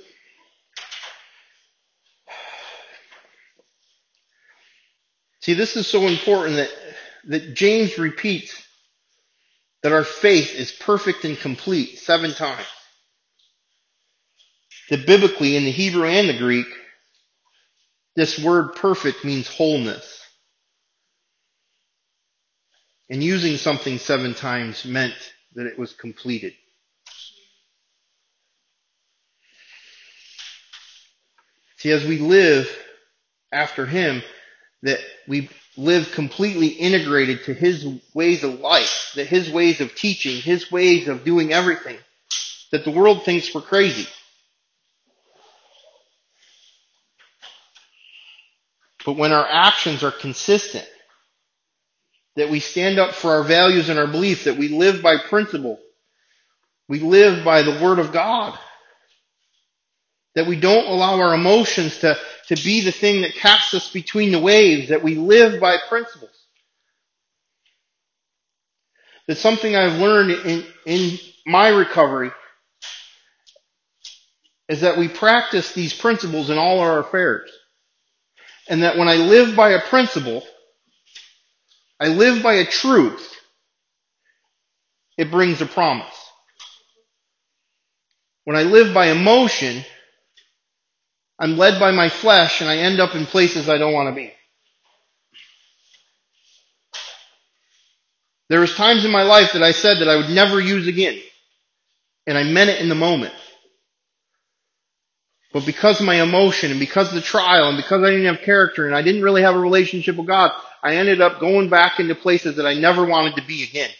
[5.41, 6.71] See, this is so important that,
[7.27, 8.65] that James repeats
[9.83, 12.67] that our faith is perfect and complete seven times.
[14.89, 16.67] That biblically in the Hebrew and the Greek,
[18.17, 20.21] this word perfect means wholeness.
[23.11, 25.15] And using something seven times meant
[25.55, 26.55] that it was completed.
[31.79, 32.67] See, as we live
[33.53, 34.23] after Him,
[34.83, 40.41] that we live completely integrated to His ways of life, that His ways of teaching,
[40.41, 41.99] His ways of doing everything,
[42.73, 44.09] that the world thinks we're crazy.
[49.05, 50.87] But when our actions are consistent,
[52.37, 55.79] that we stand up for our values and our beliefs, that we live by principle,
[56.89, 58.59] we live by the Word of God,
[60.35, 64.33] that we don't allow our emotions to, to be the thing that casts us between
[64.33, 66.31] the waves, that we live by principles.
[69.29, 72.31] That's something I've learned in, in my recovery
[74.69, 77.51] is that we practice these principles in all our affairs.
[78.69, 80.43] And that when I live by a principle,
[82.01, 83.31] I live by a truth,
[85.17, 86.07] it brings a promise.
[88.45, 89.85] When I live by emotion,
[91.39, 94.15] I'm led by my flesh and I end up in places I don't want to
[94.15, 94.33] be.
[98.49, 101.19] There was times in my life that I said that I would never use again.
[102.27, 103.35] And I meant it in the moment.
[105.55, 108.45] But because of my emotion and because of the trial and because I didn't have
[108.45, 110.51] character and I didn't really have a relationship with God,
[110.83, 113.91] I ended up going back into places that I never wanted to be again.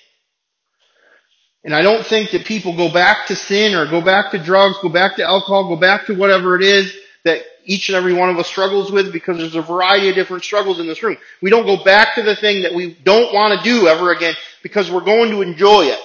[1.63, 4.77] And I don't think that people go back to sin or go back to drugs,
[4.83, 6.93] go back to alcohol, go back to whatever it is
[7.25, 10.43] that each and every one of us struggles with because there's a variety of different
[10.43, 11.17] struggles in this room.
[11.41, 14.35] We don't go back to the thing that we don't want to do ever again
[14.63, 16.01] because we're going to enjoy it.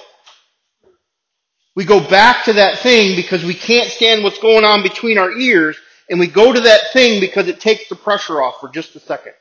[1.80, 5.32] We go back to that thing because we can't stand what's going on between our
[5.32, 5.78] ears,
[6.10, 9.00] and we go to that thing because it takes the pressure off for just a
[9.00, 9.32] second.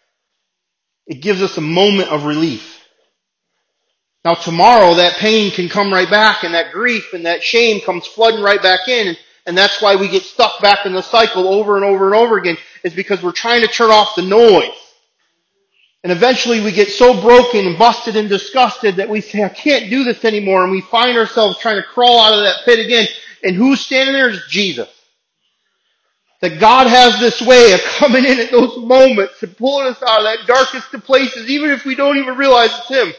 [1.05, 2.79] It gives us a moment of relief.
[4.23, 8.07] Now tomorrow that pain can come right back and that grief and that shame comes
[8.07, 9.17] flooding right back in and,
[9.57, 12.57] that's why we get stuck back in the cycle over and over and over again
[12.85, 14.78] is because we're trying to turn off the noise.
[16.03, 19.89] And eventually we get so broken and busted and disgusted that we say, I can't
[19.89, 20.63] do this anymore.
[20.63, 23.07] And we find ourselves trying to crawl out of that pit again.
[23.43, 24.89] And who's standing there is Jesus.
[26.41, 30.19] That God has this way of coming in at those moments and pulling us out
[30.19, 33.13] of that darkest of places, even if we don't even realize it's Him.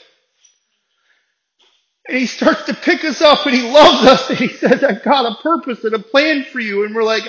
[2.08, 5.02] And He starts to pick us up and He loves us and He says, I've
[5.04, 6.84] got a purpose and a plan for you.
[6.86, 7.24] And we're like,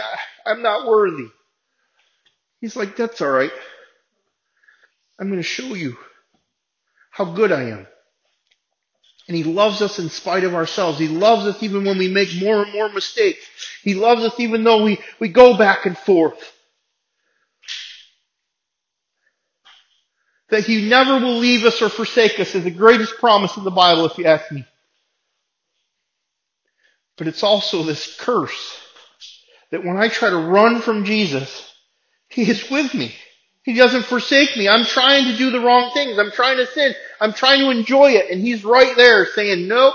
[0.45, 1.27] I'm not worthy.
[2.61, 3.51] He's like, that's alright.
[5.21, 5.97] I'm going to show you
[7.11, 7.87] how good I am.
[9.27, 10.97] And He loves us in spite of ourselves.
[10.97, 13.45] He loves us even when we make more and more mistakes.
[13.83, 16.51] He loves us even though we, we go back and forth.
[20.49, 23.69] That He never will leave us or forsake us is the greatest promise in the
[23.69, 24.65] Bible, if you ask me.
[27.15, 28.75] But it's also this curse
[29.69, 31.71] that when I try to run from Jesus,
[32.27, 33.13] He is with me.
[33.63, 34.67] He doesn't forsake me.
[34.67, 36.17] I'm trying to do the wrong things.
[36.17, 36.95] I'm trying to sin.
[37.19, 38.31] I'm trying to enjoy it.
[38.31, 39.93] And he's right there saying, nope.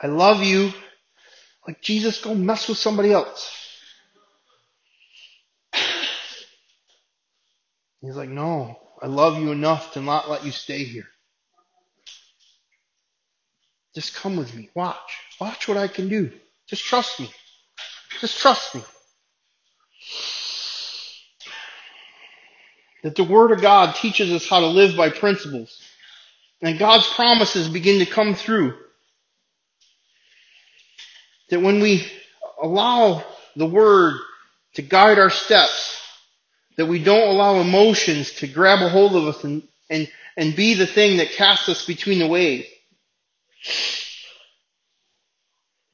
[0.00, 0.72] I love you.
[1.66, 3.58] Like Jesus, go mess with somebody else.
[8.00, 11.06] He's like, no, I love you enough to not let you stay here.
[13.94, 14.70] Just come with me.
[14.74, 14.96] Watch.
[15.40, 16.32] Watch what I can do.
[16.66, 17.30] Just trust me.
[18.20, 18.82] Just trust me.
[23.02, 25.80] That the Word of God teaches us how to live by principles.
[26.60, 28.74] And God's promises begin to come through.
[31.50, 32.06] That when we
[32.62, 33.24] allow
[33.56, 34.14] the Word
[34.74, 36.00] to guide our steps,
[36.76, 40.74] that we don't allow emotions to grab a hold of us and, and, and be
[40.74, 42.66] the thing that casts us between the waves.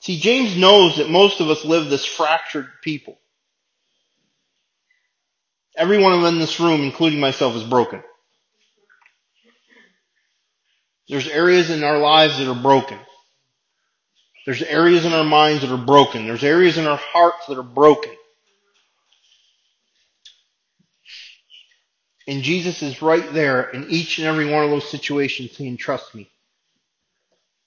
[0.00, 3.18] See, James knows that most of us live this fractured people.
[5.78, 8.02] Everyone in this room, including myself, is broken.
[11.08, 12.98] There's areas in our lives that are broken.
[14.44, 16.26] There's areas in our minds that are broken.
[16.26, 18.12] There's areas in our hearts that are broken.
[22.26, 26.14] And Jesus is right there in each and every one of those situations saying, trust
[26.14, 26.30] me.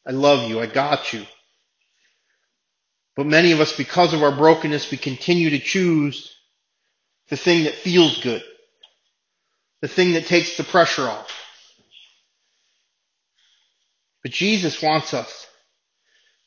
[0.06, 0.60] I love you.
[0.60, 1.26] I got you.
[3.16, 6.36] But many of us, because of our brokenness, we continue to choose
[7.32, 8.44] the thing that feels good,
[9.82, 11.32] the thing that takes the pressure off.
[14.22, 15.48] But Jesus wants us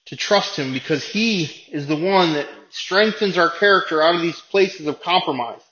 [0.06, 4.38] to trust Him because He is the one that strengthens our character out of these
[4.38, 5.62] places of compromise.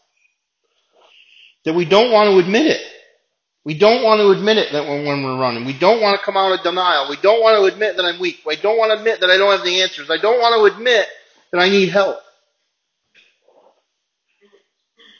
[1.64, 2.80] That we don't want to admit it.
[3.64, 5.66] We don't want to admit it that when, when we're running.
[5.66, 7.08] We don't want to come out of denial.
[7.10, 8.40] We don't want to admit that I'm weak.
[8.48, 10.10] I don't want to admit that I don't have the answers.
[10.10, 11.06] I don't want to admit
[11.52, 12.18] that I need help.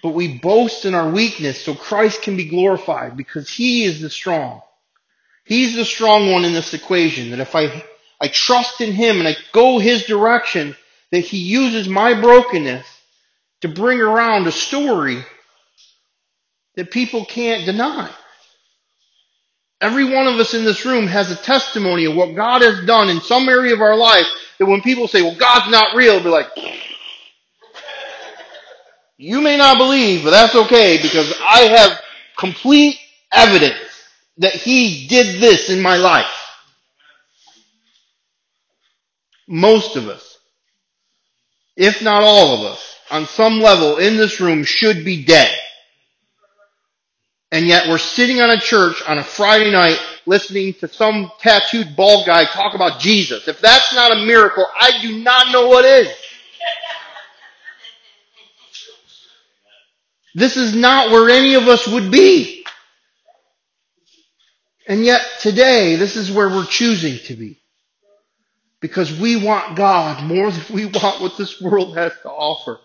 [0.03, 4.11] But we boast in our weakness so Christ can be glorified because He is the
[4.11, 4.63] strong.
[5.45, 7.85] He's the strong one in this equation that if I,
[8.21, 10.77] I trust in Him and I go His direction,
[11.13, 12.87] that He uses my brokenness
[13.63, 15.25] to bring around a story
[16.77, 18.11] that people can't deny.
[19.81, 23.09] Every one of us in this room has a testimony of what God has done
[23.09, 24.27] in some area of our life
[24.59, 26.49] that when people say, well, God's not real, be like,
[29.23, 32.01] you may not believe, but that's okay because I have
[32.37, 32.99] complete
[33.33, 33.79] evidence
[34.39, 36.27] that He did this in my life.
[39.47, 40.39] Most of us,
[41.77, 45.57] if not all of us, on some level in this room should be dead.
[47.53, 51.95] And yet we're sitting on a church on a Friday night listening to some tattooed
[51.95, 53.47] bald guy talk about Jesus.
[53.47, 56.09] If that's not a miracle, I do not know what is.
[60.35, 62.65] This is not where any of us would be.
[64.89, 67.61] And yet today, this is where we're choosing to be.
[68.81, 72.81] Because we want God more than we want what this world has to offer.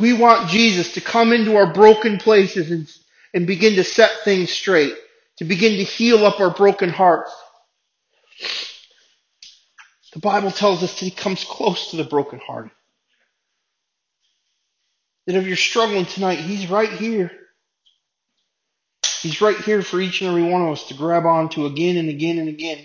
[0.00, 2.90] We want Jesus to come into our broken places and,
[3.32, 4.94] and begin to set things straight,
[5.38, 7.32] to begin to heal up our broken hearts.
[10.12, 12.72] The Bible tells us that He comes close to the brokenhearted.
[15.26, 17.30] That if you're struggling tonight, He's right here.
[19.22, 22.10] He's right here for each and every one of us to grab onto again and
[22.10, 22.84] again and again.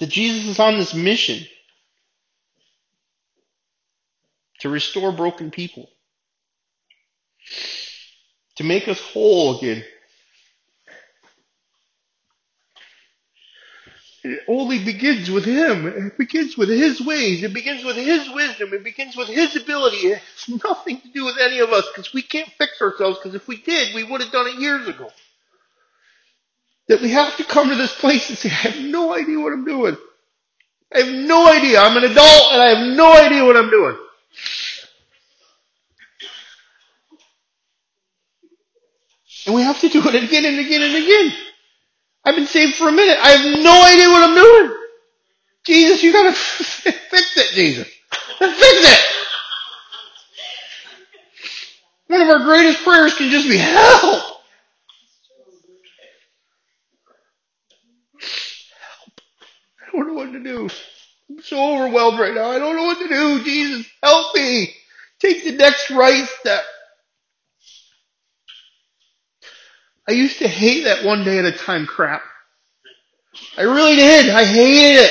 [0.00, 1.46] That Jesus is on this mission
[4.60, 5.90] to restore broken people,
[8.56, 9.84] to make us whole again.
[14.24, 15.86] It only begins with Him.
[15.86, 17.42] It begins with His ways.
[17.42, 18.72] It begins with His wisdom.
[18.72, 19.96] It begins with His ability.
[19.98, 23.34] It has nothing to do with any of us because we can't fix ourselves because
[23.34, 25.10] if we did, we would have done it years ago.
[26.88, 29.52] That we have to come to this place and say, I have no idea what
[29.52, 29.96] I'm doing.
[30.94, 31.80] I have no idea.
[31.80, 33.96] I'm an adult and I have no idea what I'm doing.
[39.46, 41.32] And we have to do it again and again and again.
[42.24, 43.18] I've been saved for a minute.
[43.20, 44.78] I have no idea what I'm doing.
[45.66, 47.88] Jesus, you gotta fix it, Jesus.
[48.38, 49.00] Fix it.
[52.08, 54.02] One of our greatest prayers can just be help.
[54.02, 54.40] Help.
[59.80, 60.68] I don't know what to do.
[61.30, 62.50] I'm so overwhelmed right now.
[62.50, 63.42] I don't know what to do.
[63.44, 64.74] Jesus, help me.
[65.20, 66.64] Take the next right step.
[70.08, 72.22] I used to hate that one day at a time crap.
[73.56, 74.30] I really did.
[74.30, 75.10] I hated it.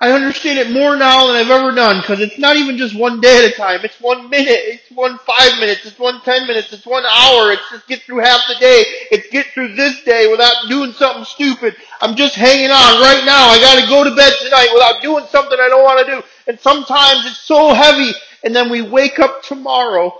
[0.00, 3.20] I understand it more now than I've ever done because it's not even just one
[3.20, 3.82] day at a time.
[3.84, 4.58] It's one minute.
[4.64, 5.86] It's one five minutes.
[5.86, 6.72] It's one ten minutes.
[6.72, 7.52] It's one hour.
[7.52, 8.82] It's just get through half the day.
[9.12, 11.76] It's get through this day without doing something stupid.
[12.00, 13.46] I'm just hanging on right now.
[13.46, 16.22] I gotta go to bed tonight without doing something I don't want to do.
[16.48, 18.10] And sometimes it's so heavy
[18.42, 20.12] and then we wake up tomorrow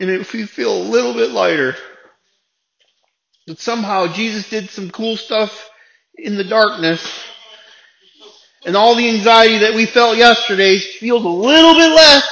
[0.00, 1.76] and if we feel a little bit lighter,
[3.46, 5.70] that somehow Jesus did some cool stuff
[6.16, 7.24] in the darkness
[8.66, 12.28] and all the anxiety that we felt yesterday feels a little bit less.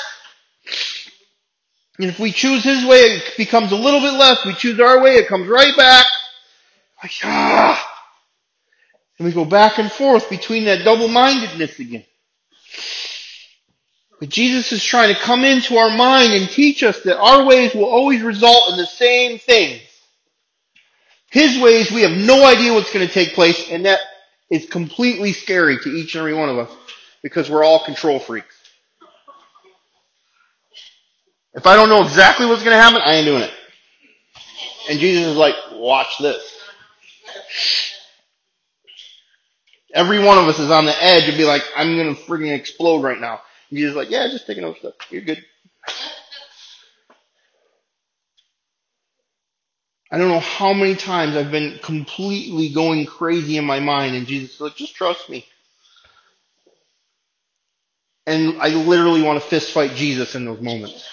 [2.01, 4.45] And if we choose His way, it becomes a little bit less.
[4.45, 6.07] We choose our way, it comes right back.
[7.03, 7.91] Like, ah.
[9.19, 12.05] And we go back and forth between that double-mindedness again.
[14.25, 17.75] But Jesus is trying to come into our mind and teach us that our ways
[17.75, 19.83] will always result in the same things.
[21.31, 24.01] His ways, we have no idea what's going to take place, and that
[24.49, 26.75] is completely scary to each and every one of us
[27.23, 28.57] because we're all control freaks.
[31.53, 33.53] If I don't know exactly what's going to happen, I ain't doing it.
[34.89, 36.43] And Jesus is like, watch this.
[39.93, 42.55] Every one of us is on the edge and be like, I'm going to freaking
[42.55, 43.43] explode right now.
[43.75, 44.95] Jesus like, yeah, just take another step.
[45.11, 45.45] You're good.
[50.11, 54.27] I don't know how many times I've been completely going crazy in my mind, and
[54.27, 55.45] Jesus is like, just trust me.
[58.27, 61.09] And I literally want to fist fight Jesus in those moments.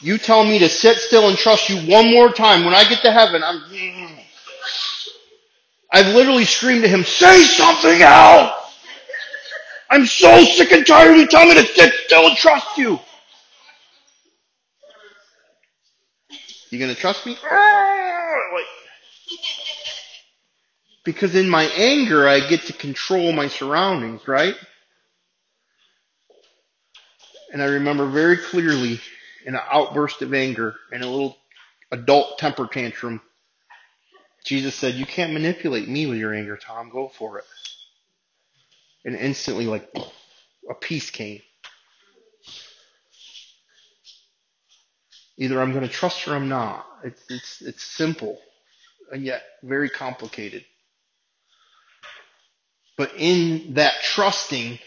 [0.00, 2.64] You tell me to sit still and trust you one more time.
[2.64, 3.62] When I get to heaven, I'm.
[5.92, 8.61] I've literally screamed to him, say something else!
[9.92, 12.98] I'm so sick and tired of you telling me to sit still and trust you.
[16.70, 17.36] You gonna trust me?
[21.04, 24.54] Because in my anger, I get to control my surroundings, right?
[27.52, 29.00] And I remember very clearly
[29.44, 31.36] in an outburst of anger and a little
[31.90, 33.20] adult temper tantrum,
[34.44, 36.88] Jesus said, You can't manipulate me with your anger, Tom.
[36.88, 37.44] Go for it.
[39.04, 39.92] And instantly, like,
[40.70, 41.40] a peace came.
[45.38, 46.86] Either I'm going to trust or I'm not.
[47.04, 48.38] It's, it's, it's simple
[49.12, 50.64] and yet very complicated.
[52.96, 54.78] But in that trusting,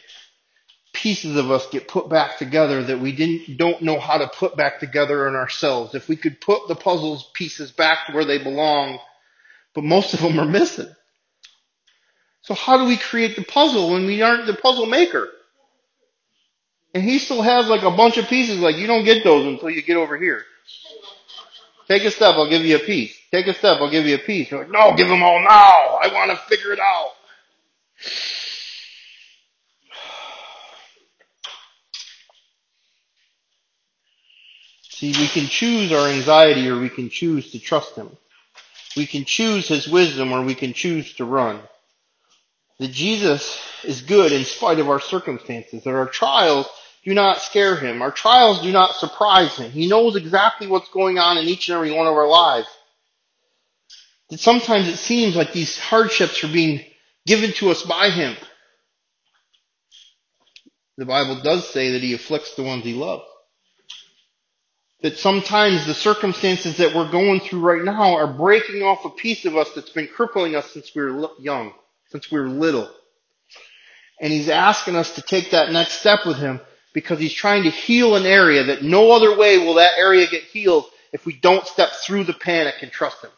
[0.94, 4.56] pieces of us get put back together that we didn't, don't know how to put
[4.56, 5.94] back together in ourselves.
[5.94, 9.00] If we could put the puzzles pieces back where they belong,
[9.74, 10.90] but most of them are missing.
[12.46, 15.30] So how do we create the puzzle when we aren't the puzzle maker?
[16.94, 19.72] And he still has like a bunch of pieces like you don't get those until
[19.72, 20.44] you get over here.
[21.88, 23.18] Take a step, I'll give you a piece.
[23.32, 24.52] Take a step, I'll give you a piece.
[24.52, 25.98] You're like, no, give them all now.
[26.02, 27.10] I want to figure it out.
[34.90, 38.16] See, we can choose our anxiety or we can choose to trust Him.
[38.96, 41.60] We can choose His wisdom or we can choose to run.
[42.80, 45.84] That Jesus is good in spite of our circumstances.
[45.84, 46.68] That our trials
[47.04, 48.02] do not scare Him.
[48.02, 49.72] Our trials do not surprise Him.
[49.72, 52.68] He knows exactly what's going on in each and every one of our lives.
[54.30, 56.84] That sometimes it seems like these hardships are being
[57.26, 58.36] given to us by Him.
[60.98, 63.24] The Bible does say that He afflicts the ones He loves
[65.06, 69.46] that sometimes the circumstances that we're going through right now are breaking off a piece
[69.46, 71.74] of us that's been crippling us since we were young,
[72.10, 72.90] since we were little.
[74.22, 76.62] And he's asking us to take that next step with him
[76.94, 80.44] because he's trying to heal an area that no other way will that area get
[80.44, 83.32] healed if we don't step through the panic and trust him.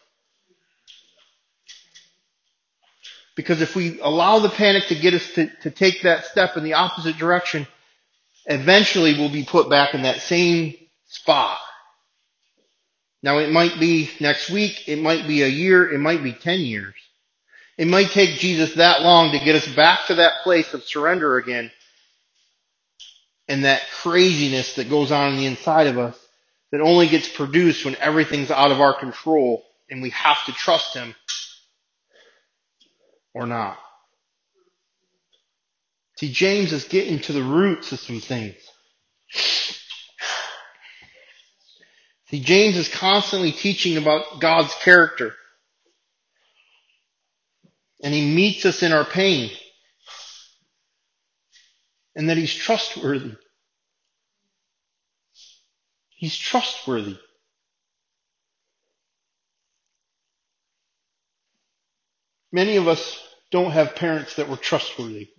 [3.35, 6.63] Because if we allow the panic to get us to, to take that step in
[6.63, 7.67] the opposite direction,
[8.45, 10.75] eventually we'll be put back in that same
[11.07, 11.59] spot.
[13.23, 16.61] Now it might be next week, it might be a year, it might be 10
[16.61, 16.95] years.
[17.77, 21.37] It might take Jesus that long to get us back to that place of surrender
[21.37, 21.71] again
[23.47, 26.17] and that craziness that goes on in the inside of us
[26.71, 30.95] that only gets produced when everything's out of our control and we have to trust
[30.95, 31.15] Him
[33.33, 33.77] or not.
[36.17, 38.55] See, James is getting to the roots of some things.
[42.29, 45.33] See, James is constantly teaching about God's character.
[48.03, 49.51] And he meets us in our pain.
[52.15, 53.33] And that he's trustworthy.
[56.09, 57.17] He's trustworthy.
[62.51, 63.21] Many of us
[63.51, 65.29] don't have parents that were trustworthy.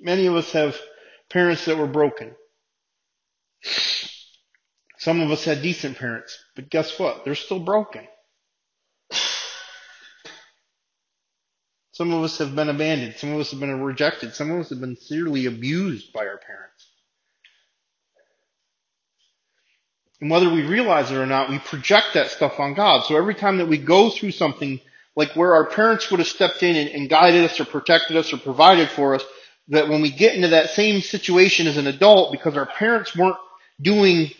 [0.00, 0.78] Many of us have
[1.28, 2.34] parents that were broken.
[4.98, 7.24] Some of us had decent parents, but guess what?
[7.24, 8.06] They're still broken.
[12.00, 13.16] Some of us have been abandoned.
[13.18, 14.34] Some of us have been rejected.
[14.34, 16.88] Some of us have been severely abused by our parents.
[20.22, 23.04] And whether we realize it or not, we project that stuff on God.
[23.04, 24.80] So every time that we go through something
[25.14, 28.32] like where our parents would have stepped in and, and guided us or protected us
[28.32, 29.24] or provided for us,
[29.68, 33.36] that when we get into that same situation as an adult, because our parents weren't
[33.78, 34.30] doing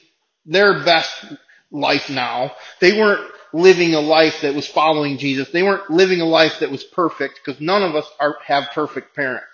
[0.46, 1.26] their best
[1.70, 2.52] life now.
[2.80, 5.50] They weren't living a life that was following Jesus.
[5.50, 9.14] They weren't living a life that was perfect because none of us are, have perfect
[9.14, 9.46] parents.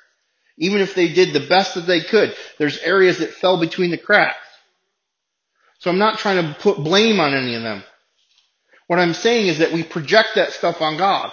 [0.58, 3.98] Even if they did the best that they could, there's areas that fell between the
[3.98, 4.38] cracks.
[5.78, 7.82] So I'm not trying to put blame on any of them.
[8.86, 11.32] What I'm saying is that we project that stuff on God.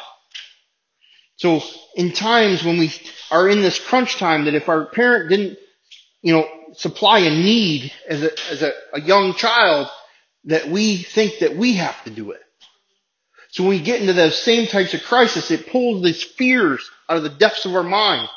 [1.38, 1.62] So
[1.96, 2.92] in times when we
[3.32, 5.58] are in this crunch time that if our parent didn't,
[6.22, 9.88] you know, supply a need as a, as a, a young child
[10.46, 12.42] that we think that we have to do it.
[13.54, 17.18] So when we get into those same types of crisis, it pulls these fears out
[17.18, 18.28] of the depths of our mind.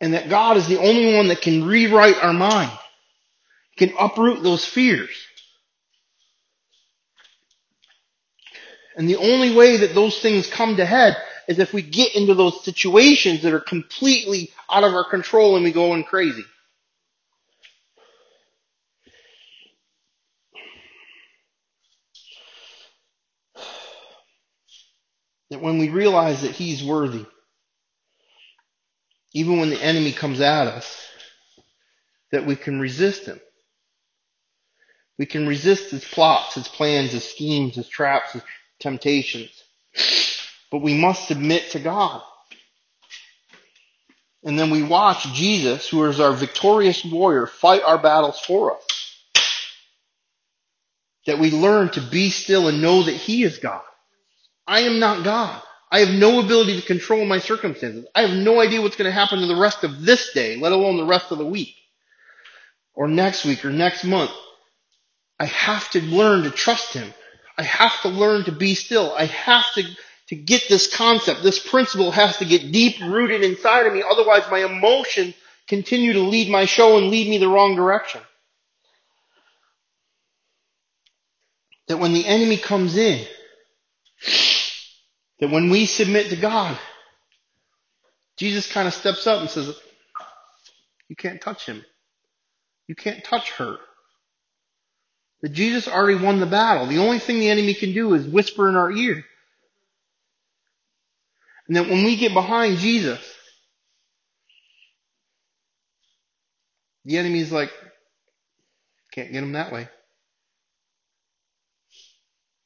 [0.00, 2.72] And that God is the only one that can rewrite our mind,
[3.76, 5.10] can uproot those fears.
[8.96, 12.32] And the only way that those things come to head is if we get into
[12.32, 16.44] those situations that are completely out of our control and we go in crazy.
[25.50, 27.26] That when we realize that He's worthy,
[29.32, 31.06] even when the enemy comes at us,
[32.32, 33.40] that we can resist Him.
[35.18, 38.42] We can resist His plots, His plans, His schemes, His traps, His
[38.78, 39.50] temptations.
[40.70, 42.22] But we must submit to God.
[44.42, 48.86] And then we watch Jesus, who is our victorious warrior, fight our battles for us.
[51.26, 53.82] That we learn to be still and know that He is God.
[54.70, 55.60] I am not God.
[55.90, 58.06] I have no ability to control my circumstances.
[58.14, 60.70] I have no idea what's going to happen to the rest of this day, let
[60.70, 61.74] alone the rest of the week,
[62.94, 64.30] or next week, or next month.
[65.40, 67.12] I have to learn to trust Him.
[67.58, 69.12] I have to learn to be still.
[69.18, 69.84] I have to
[70.28, 74.04] to get this concept, this principle has to get deep rooted inside of me.
[74.08, 75.34] Otherwise my emotions
[75.66, 78.20] continue to lead my show and lead me the wrong direction.
[81.88, 83.26] That when the enemy comes in,
[85.40, 86.78] that when we submit to God,
[88.36, 89.74] Jesus kind of steps up and says,
[91.08, 91.84] you can't touch him.
[92.86, 93.78] You can't touch her.
[95.42, 96.86] That Jesus already won the battle.
[96.86, 99.24] The only thing the enemy can do is whisper in our ear.
[101.66, 103.20] And that when we get behind Jesus,
[107.04, 107.70] the enemy's like,
[109.12, 109.88] can't get him that way.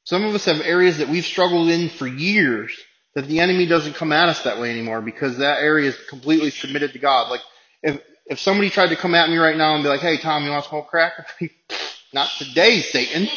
[0.05, 2.71] Some of us have areas that we've struggled in for years
[3.15, 6.51] that the enemy doesn't come at us that way anymore because that area is completely
[6.51, 7.29] submitted to God.
[7.29, 7.41] Like
[7.81, 10.43] if if somebody tried to come at me right now and be like, "Hey Tom,
[10.45, 11.13] you want to smoke crack?"
[12.13, 13.27] Not today, Satan.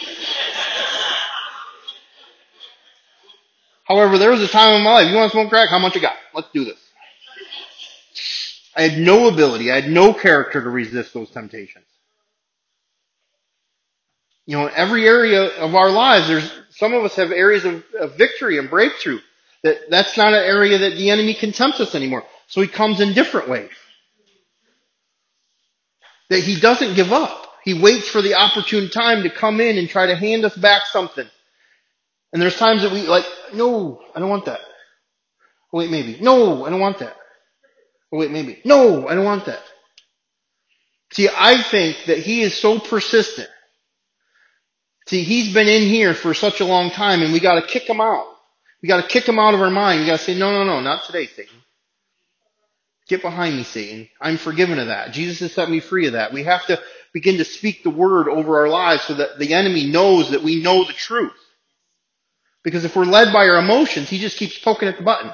[3.85, 5.71] However, there was a time in my life, you want to smoke crack?
[5.71, 6.17] How much you got?
[6.35, 6.79] Let's do this.
[8.77, 11.87] I had no ability, I had no character to resist those temptations.
[14.49, 18.17] You know, every area of our lives, there's, some of us have areas of, of
[18.17, 19.21] victory and breakthrough.
[19.63, 22.25] That, that's not an area that the enemy can tempt us anymore.
[22.47, 23.69] So he comes in different ways.
[26.31, 27.45] That he doesn't give up.
[27.63, 30.87] He waits for the opportune time to come in and try to hand us back
[30.87, 31.29] something.
[32.33, 34.61] And there's times that we like, no, I don't want that.
[35.73, 36.17] Wait, maybe.
[36.23, 37.15] No, I don't want that.
[38.11, 38.63] Wait, maybe.
[38.65, 39.61] No, I don't want that.
[41.13, 43.51] See, I think that he is so persistent.
[45.09, 48.01] See, he's been in here for such a long time and we gotta kick him
[48.01, 48.27] out.
[48.83, 50.01] We gotta kick him out of our mind.
[50.01, 51.57] We gotta say, no, no, no, not today, Satan.
[53.09, 54.09] Get behind me, Satan.
[54.21, 55.13] I'm forgiven of that.
[55.13, 56.35] Jesus has set me free of that.
[56.35, 56.79] We have to
[57.15, 60.63] begin to speak the word over our lives so that the enemy knows that we
[60.63, 61.33] know the truth.
[62.63, 65.33] Because if we're led by our emotions, he just keeps poking at the button.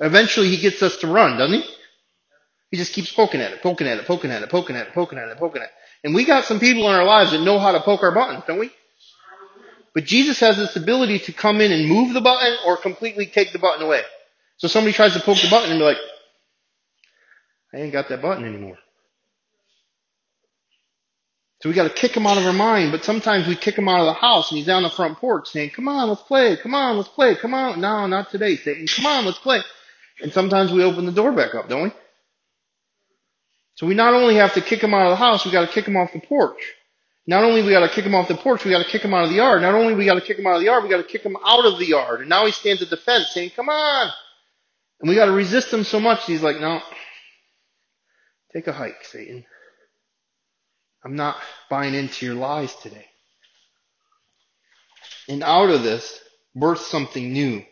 [0.00, 1.68] Eventually he gets us to run, doesn't he?
[2.70, 4.92] He just keeps poking at it, poking at it, poking at it, poking at it,
[4.92, 5.74] poking at it, poking at it.
[6.04, 8.44] And we got some people in our lives that know how to poke our buttons,
[8.46, 8.70] don't we?
[9.98, 13.52] But Jesus has this ability to come in and move the button or completely take
[13.52, 14.02] the button away.
[14.58, 15.96] So somebody tries to poke the button and be like,
[17.74, 18.78] I ain't got that button anymore.
[21.60, 23.88] So we got to kick him out of our mind, but sometimes we kick him
[23.88, 26.56] out of the house and he's down the front porch saying, come on, let's play.
[26.56, 27.34] Come on, let's play.
[27.34, 27.80] Come on.
[27.80, 28.86] No, not today, Satan.
[28.86, 29.62] Come on, let's play.
[30.22, 31.92] And sometimes we open the door back up, don't we?
[33.74, 35.74] So we not only have to kick him out of the house, we got to
[35.74, 36.76] kick him off the porch.
[37.28, 39.12] Not only we got to kick him off the porch, we got to kick him
[39.12, 39.60] out of the yard.
[39.60, 41.22] Not only we got to kick him out of the yard, we got to kick
[41.22, 42.20] him out of the yard.
[42.20, 44.10] And now he stands at the fence saying, "Come on!"
[44.98, 46.24] And we got to resist him so much.
[46.24, 46.80] He's like, "No,
[48.54, 49.44] take a hike, Satan.
[51.04, 51.36] I'm not
[51.68, 53.04] buying into your lies today."
[55.28, 56.22] And out of this,
[56.54, 57.62] birth something new.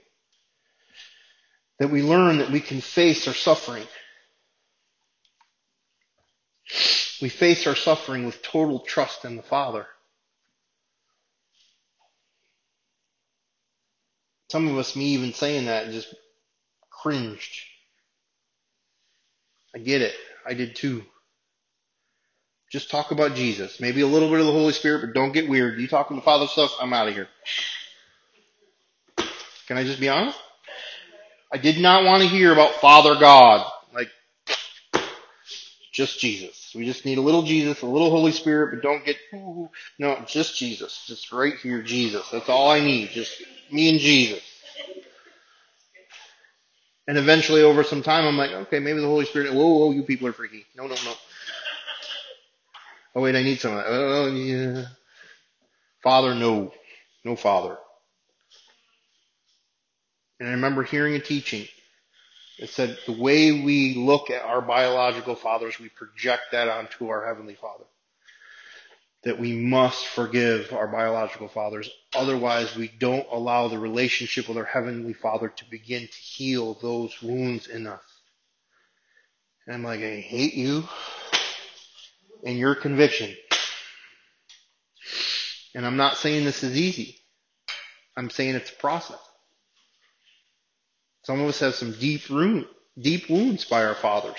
[1.78, 3.86] That we learn that we can face our suffering.
[7.20, 9.86] We face our suffering with total trust in the Father.
[14.50, 16.14] Some of us, me even saying that, just
[16.90, 17.62] cringed.
[19.74, 20.14] I get it.
[20.46, 21.04] I did too.
[22.70, 23.80] Just talk about Jesus.
[23.80, 25.78] Maybe a little bit of the Holy Spirit, but don't get weird.
[25.78, 27.28] You talking to Father stuff, I'm out of here.
[29.66, 30.38] Can I just be honest?
[31.52, 33.70] I did not want to hear about Father God.
[33.94, 34.08] Like,
[35.92, 36.65] just Jesus.
[36.76, 39.16] We just need a little Jesus, a little Holy Spirit, but don't get,
[39.98, 41.04] no, just Jesus.
[41.06, 42.28] Just right here, Jesus.
[42.30, 43.10] That's all I need.
[43.10, 44.42] Just me and Jesus.
[47.08, 50.02] And eventually over some time, I'm like, okay, maybe the Holy Spirit, whoa, whoa, you
[50.02, 50.66] people are freaky.
[50.76, 51.14] No, no, no.
[53.14, 53.86] Oh wait, I need some of that.
[53.88, 54.84] Oh yeah.
[56.02, 56.72] Father, no.
[57.24, 57.78] No Father.
[60.38, 61.66] And I remember hearing a teaching
[62.58, 67.26] it said the way we look at our biological fathers, we project that onto our
[67.26, 67.84] Heavenly Father.
[69.24, 71.90] that we must forgive our biological fathers.
[72.16, 77.22] Otherwise, we don't allow the relationship with our Heavenly Father to begin to heal those
[77.22, 78.02] wounds in us.
[79.66, 80.84] And I'm like, I hate you
[82.44, 83.34] and your conviction.
[85.74, 87.18] And I'm not saying this is easy.
[88.16, 89.18] I'm saying it's a process.
[91.26, 92.22] Some of us have some deep
[92.96, 94.38] deep wounds by our fathers.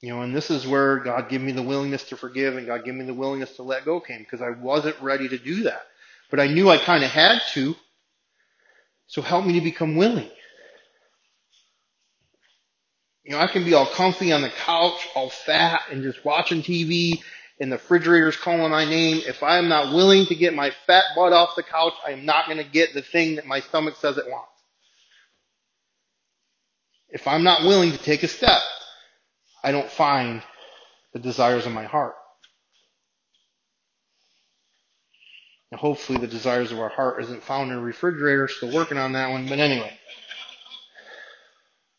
[0.00, 2.84] You know, and this is where God gave me the willingness to forgive and God
[2.84, 5.82] gave me the willingness to let go came because I wasn't ready to do that.
[6.32, 7.76] But I knew I kind of had to.
[9.06, 10.28] So help me to become willing.
[13.22, 16.62] You know, I can be all comfy on the couch, all fat and just watching
[16.62, 17.22] TV
[17.60, 19.22] and the refrigerator's calling my name.
[19.26, 22.24] If I am not willing to get my fat butt off the couch, I am
[22.24, 24.50] not going to get the thing that my stomach says it wants.
[27.10, 28.60] If I'm not willing to take a step,
[29.64, 30.42] I don't find
[31.12, 32.14] the desires of my heart.
[35.74, 39.30] Hopefully the desires of our heart isn't found in a refrigerator, still working on that
[39.30, 39.92] one, but anyway.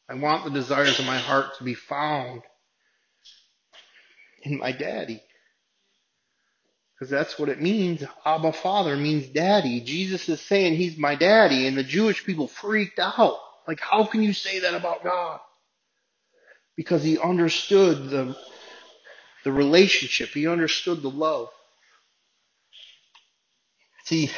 [0.09, 2.41] I want the desires of my heart to be found
[4.41, 5.21] in my daddy.
[6.99, 8.03] Because that's what it means.
[8.25, 9.79] Abba Father means daddy.
[9.81, 13.37] Jesus is saying he's my daddy, and the Jewish people freaked out.
[13.67, 15.39] Like, how can you say that about God?
[16.79, 18.33] because he understood the,
[19.43, 20.29] the relationship.
[20.29, 21.49] He understood the love.
[24.05, 24.31] See,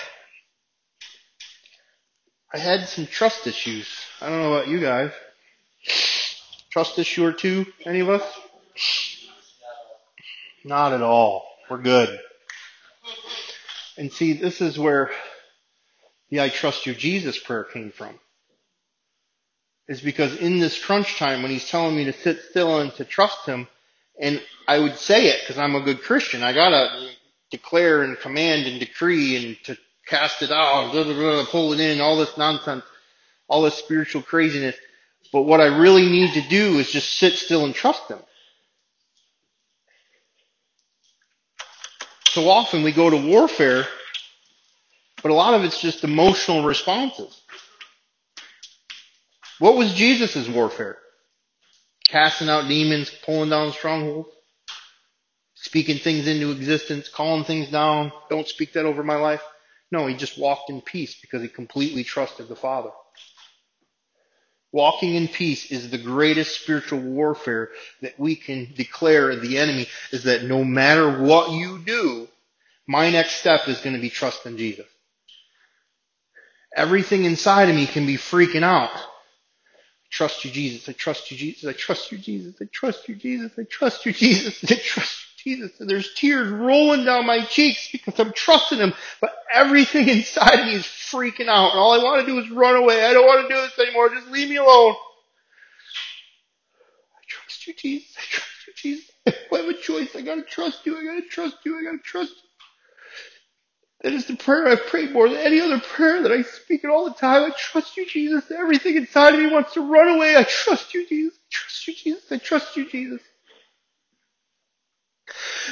[2.52, 3.88] I had some trust issues.
[4.20, 5.12] I don't know about you guys.
[6.72, 7.68] Trust issue or two?
[7.86, 8.24] Any of us?
[10.66, 11.46] Not at all.
[11.70, 12.20] We're good.
[13.98, 15.12] And see, this is where
[16.30, 18.20] the I trust you Jesus prayer came from
[19.88, 23.04] is because in this crunch time when he's telling me to sit still and to
[23.04, 23.68] trust him,
[24.18, 26.44] and I would say it because I'm a good Christian.
[26.44, 27.10] I gotta
[27.50, 29.78] declare and command and decree and to
[30.08, 32.84] cast it out, blah, blah, blah, pull it in, all this nonsense,
[33.50, 34.78] all this spiritual craziness.
[35.34, 38.20] But what I really need to do is just sit still and trust him.
[42.32, 43.86] So often we go to warfare,
[45.22, 47.42] but a lot of it's just emotional responses.
[49.60, 50.98] What was Jesus' warfare?
[52.08, 54.30] Casting out demons, pulling down strongholds,
[55.56, 58.14] speaking things into existence, calling things down.
[58.30, 59.44] Don't speak that over my life.
[59.92, 62.92] No, he just walked in peace because he completely trusted the Father.
[64.72, 70.24] Walking in peace is the greatest spiritual warfare that we can declare the enemy is
[70.24, 72.28] that no matter what you do,
[72.88, 74.86] my next step is going to be trust in Jesus.
[76.76, 78.92] Everything inside of me can be freaking out
[80.12, 80.88] trust you, Jesus.
[80.90, 81.68] I trust you, Jesus.
[81.68, 82.56] I trust you, Jesus.
[82.62, 83.52] I trust you, Jesus.
[83.58, 84.64] I trust you, Jesus.
[84.70, 85.80] I trust you, Jesus.
[85.80, 88.94] And there's tears rolling down my cheeks because I'm trusting him.
[89.20, 91.72] But everything inside of me is freaking out.
[91.72, 93.06] And all I want to do is run away.
[93.06, 94.10] I don't want to do this anymore.
[94.10, 94.96] Just leave me alone.
[97.16, 98.16] I trust you, Jesus.
[98.18, 99.12] I trust you, Jesus.
[99.28, 100.98] I have a choice, I gotta trust you.
[100.98, 101.80] I gotta trust you.
[101.80, 102.50] I gotta trust you.
[104.02, 106.90] That is the prayer I've prayed more than any other prayer that I speak it
[106.90, 107.44] all the time.
[107.44, 108.50] I trust you, Jesus.
[108.50, 110.36] Everything inside of me wants to run away.
[110.36, 111.38] I trust you, Jesus.
[111.38, 112.32] I trust you, Jesus.
[112.32, 113.22] I trust you, Jesus.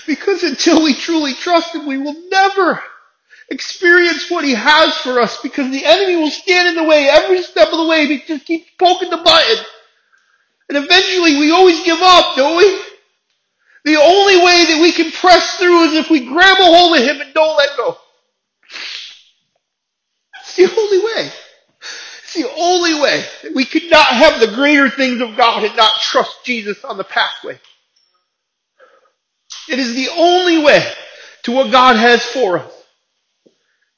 [0.07, 2.81] Because until we truly trust Him, we will never
[3.49, 7.41] experience what He has for us because the enemy will stand in the way every
[7.41, 8.07] step of the way.
[8.07, 9.65] He just keeps poking the button.
[10.69, 12.79] And eventually we always give up, don't we?
[13.85, 17.03] The only way that we can press through is if we grab a hold of
[17.03, 17.97] Him and don't let go.
[20.41, 21.31] It's the only way.
[22.23, 23.25] It's the only way.
[23.55, 27.03] We could not have the greater things of God and not trust Jesus on the
[27.03, 27.59] pathway.
[29.69, 30.85] It is the only way
[31.43, 32.73] to what God has for us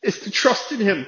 [0.04, 1.08] is to trust in Him.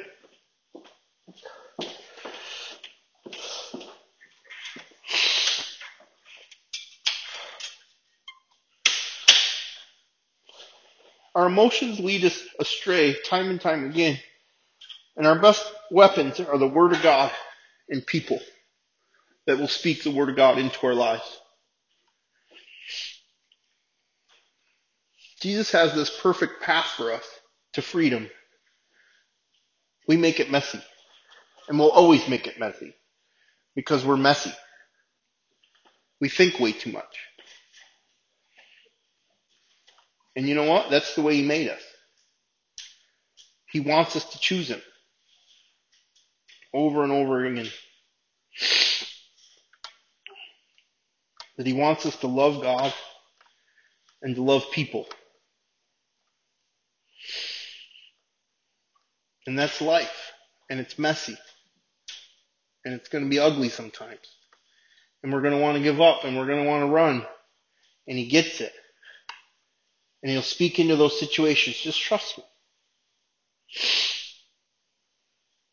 [11.36, 14.20] Our emotions lead us astray time and time again.
[15.18, 17.32] And our best weapons are the Word of God
[17.90, 18.40] and people
[19.48, 21.40] that will speak the Word of God into our lives.
[25.44, 27.26] Jesus has this perfect path for us
[27.74, 28.30] to freedom.
[30.08, 30.82] We make it messy.
[31.68, 32.96] And we'll always make it messy.
[33.76, 34.54] Because we're messy.
[36.22, 37.20] We think way too much.
[40.34, 40.90] And you know what?
[40.90, 41.82] That's the way He made us.
[43.70, 44.82] He wants us to choose Him.
[46.74, 47.68] Over and over again.
[51.58, 52.94] That He wants us to love God
[54.22, 55.06] and to love people.
[59.46, 60.32] And that's life.
[60.70, 61.38] And it's messy.
[62.86, 64.20] And it's going to be ugly sometimes.
[65.22, 67.26] And we're going to want to give up and we're going to want to run.
[68.08, 68.74] And he gets it.
[70.22, 71.78] And he'll speak into those situations.
[71.78, 72.44] Just trust me.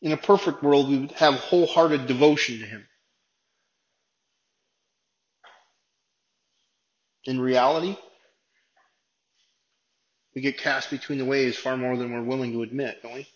[0.01, 2.87] In a perfect world, we would have wholehearted devotion to him.
[7.25, 7.95] In reality,
[10.33, 13.27] we get cast between the waves far more than we're willing to admit, don't we?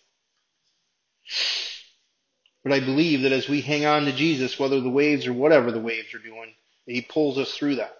[2.62, 5.70] But I believe that as we hang on to Jesus, whether the waves or whatever
[5.70, 6.52] the waves are doing,
[6.86, 7.96] that He pulls us through that.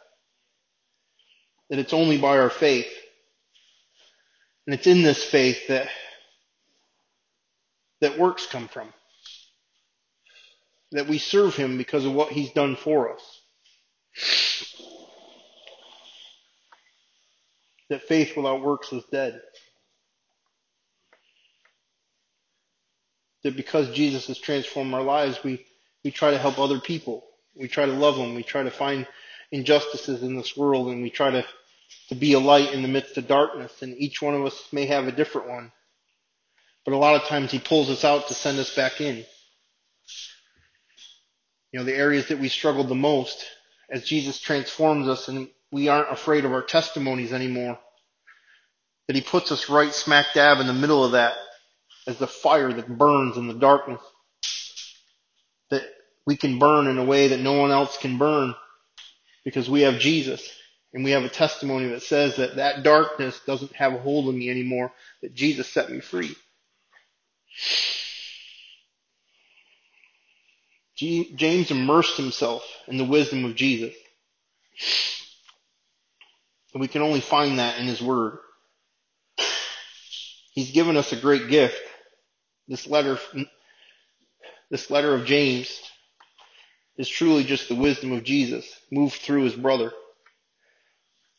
[1.70, 2.92] That it's only by our faith.
[4.66, 5.88] And it's in this faith that,
[8.00, 8.88] that works come from.
[10.92, 13.22] That we serve Him because of what He's done for us.
[17.88, 19.40] That faith without works is dead.
[23.46, 25.64] That because Jesus has transformed our lives, we,
[26.04, 27.24] we try to help other people.
[27.54, 28.34] We try to love them.
[28.34, 29.06] We try to find
[29.52, 31.44] injustices in this world and we try to,
[32.08, 33.72] to be a light in the midst of darkness.
[33.82, 35.70] And each one of us may have a different one.
[36.84, 39.24] But a lot of times he pulls us out to send us back in.
[41.72, 43.46] You know, the areas that we struggled the most
[43.90, 47.78] as Jesus transforms us and we aren't afraid of our testimonies anymore.
[49.06, 51.34] That he puts us right smack dab in the middle of that
[52.06, 54.00] as the fire that burns in the darkness.
[55.70, 55.82] That
[56.26, 58.54] we can burn in a way that no one else can burn
[59.44, 60.48] because we have Jesus
[60.92, 64.38] and we have a testimony that says that that darkness doesn't have a hold on
[64.38, 64.92] me anymore,
[65.22, 66.34] that Jesus set me free.
[70.96, 73.94] James immersed himself in the wisdom of Jesus.
[76.72, 78.38] And we can only find that in his word.
[80.52, 81.78] He's given us a great gift
[82.68, 83.18] this letter,
[84.70, 85.80] this letter of James
[86.98, 89.92] is truly just the wisdom of Jesus moved through his brother.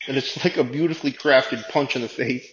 [0.07, 2.47] And it's like a beautifully crafted punch in the face.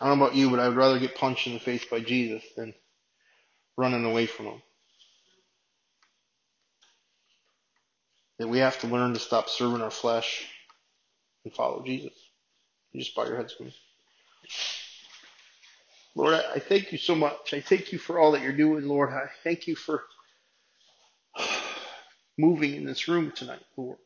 [0.00, 2.00] I don't know about you, but I would rather get punched in the face by
[2.00, 2.72] Jesus than
[3.76, 4.62] running away from him.
[8.38, 10.46] That we have to learn to stop serving our flesh
[11.44, 12.12] and follow Jesus.
[12.92, 13.74] You just bow your heads with me.
[16.14, 17.54] Lord, I thank you so much.
[17.54, 19.10] I thank you for all that you're doing, Lord.
[19.12, 20.04] I thank you for
[22.38, 23.98] moving in this room tonight, Lord.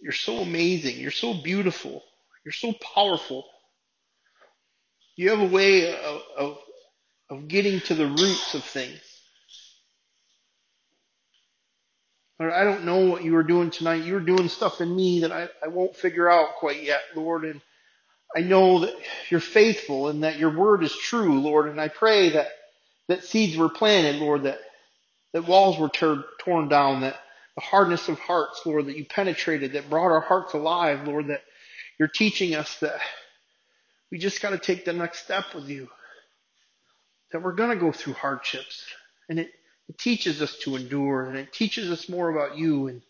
[0.00, 0.98] You're so amazing.
[0.98, 2.02] You're so beautiful.
[2.44, 3.44] You're so powerful.
[5.16, 6.58] You have a way of, of,
[7.30, 9.00] of getting to the roots of things.
[12.38, 14.04] Lord, I don't know what you are doing tonight.
[14.04, 17.44] You're doing stuff in me that I, I won't figure out quite yet, Lord.
[17.44, 17.60] And
[18.36, 18.94] I know that
[19.30, 21.68] you're faithful and that your word is true, Lord.
[21.68, 22.48] And I pray that,
[23.08, 24.58] that seeds were planted, Lord, that,
[25.32, 27.16] that walls were ter- torn down, that
[27.56, 31.42] the hardness of hearts, Lord, that you penetrated, that brought our hearts alive, Lord, that
[31.98, 33.00] you're teaching us that
[34.12, 35.88] we just got to take the next step with you.
[37.32, 38.86] That we're going to go through hardships.
[39.28, 39.50] And it,
[39.88, 42.88] it teaches us to endure and it teaches us more about you.
[42.88, 43.02] And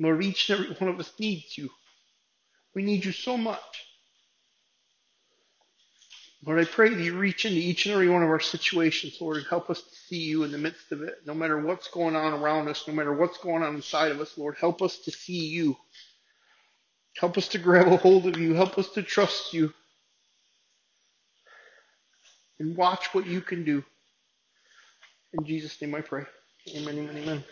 [0.00, 1.70] Lord, each and every one of us needs you.
[2.74, 3.60] We need you so much.
[6.44, 9.38] Lord, I pray that you reach into each and every one of our situations, Lord,
[9.38, 11.18] and help us to see you in the midst of it.
[11.26, 14.36] No matter what's going on around us, no matter what's going on inside of us,
[14.38, 15.76] Lord, help us to see you.
[17.18, 18.54] Help us to grab a hold of you.
[18.54, 19.72] Help us to trust you.
[22.60, 23.84] And watch what you can do.
[25.32, 26.24] In Jesus' name I pray.
[26.76, 27.44] Amen, amen, amen.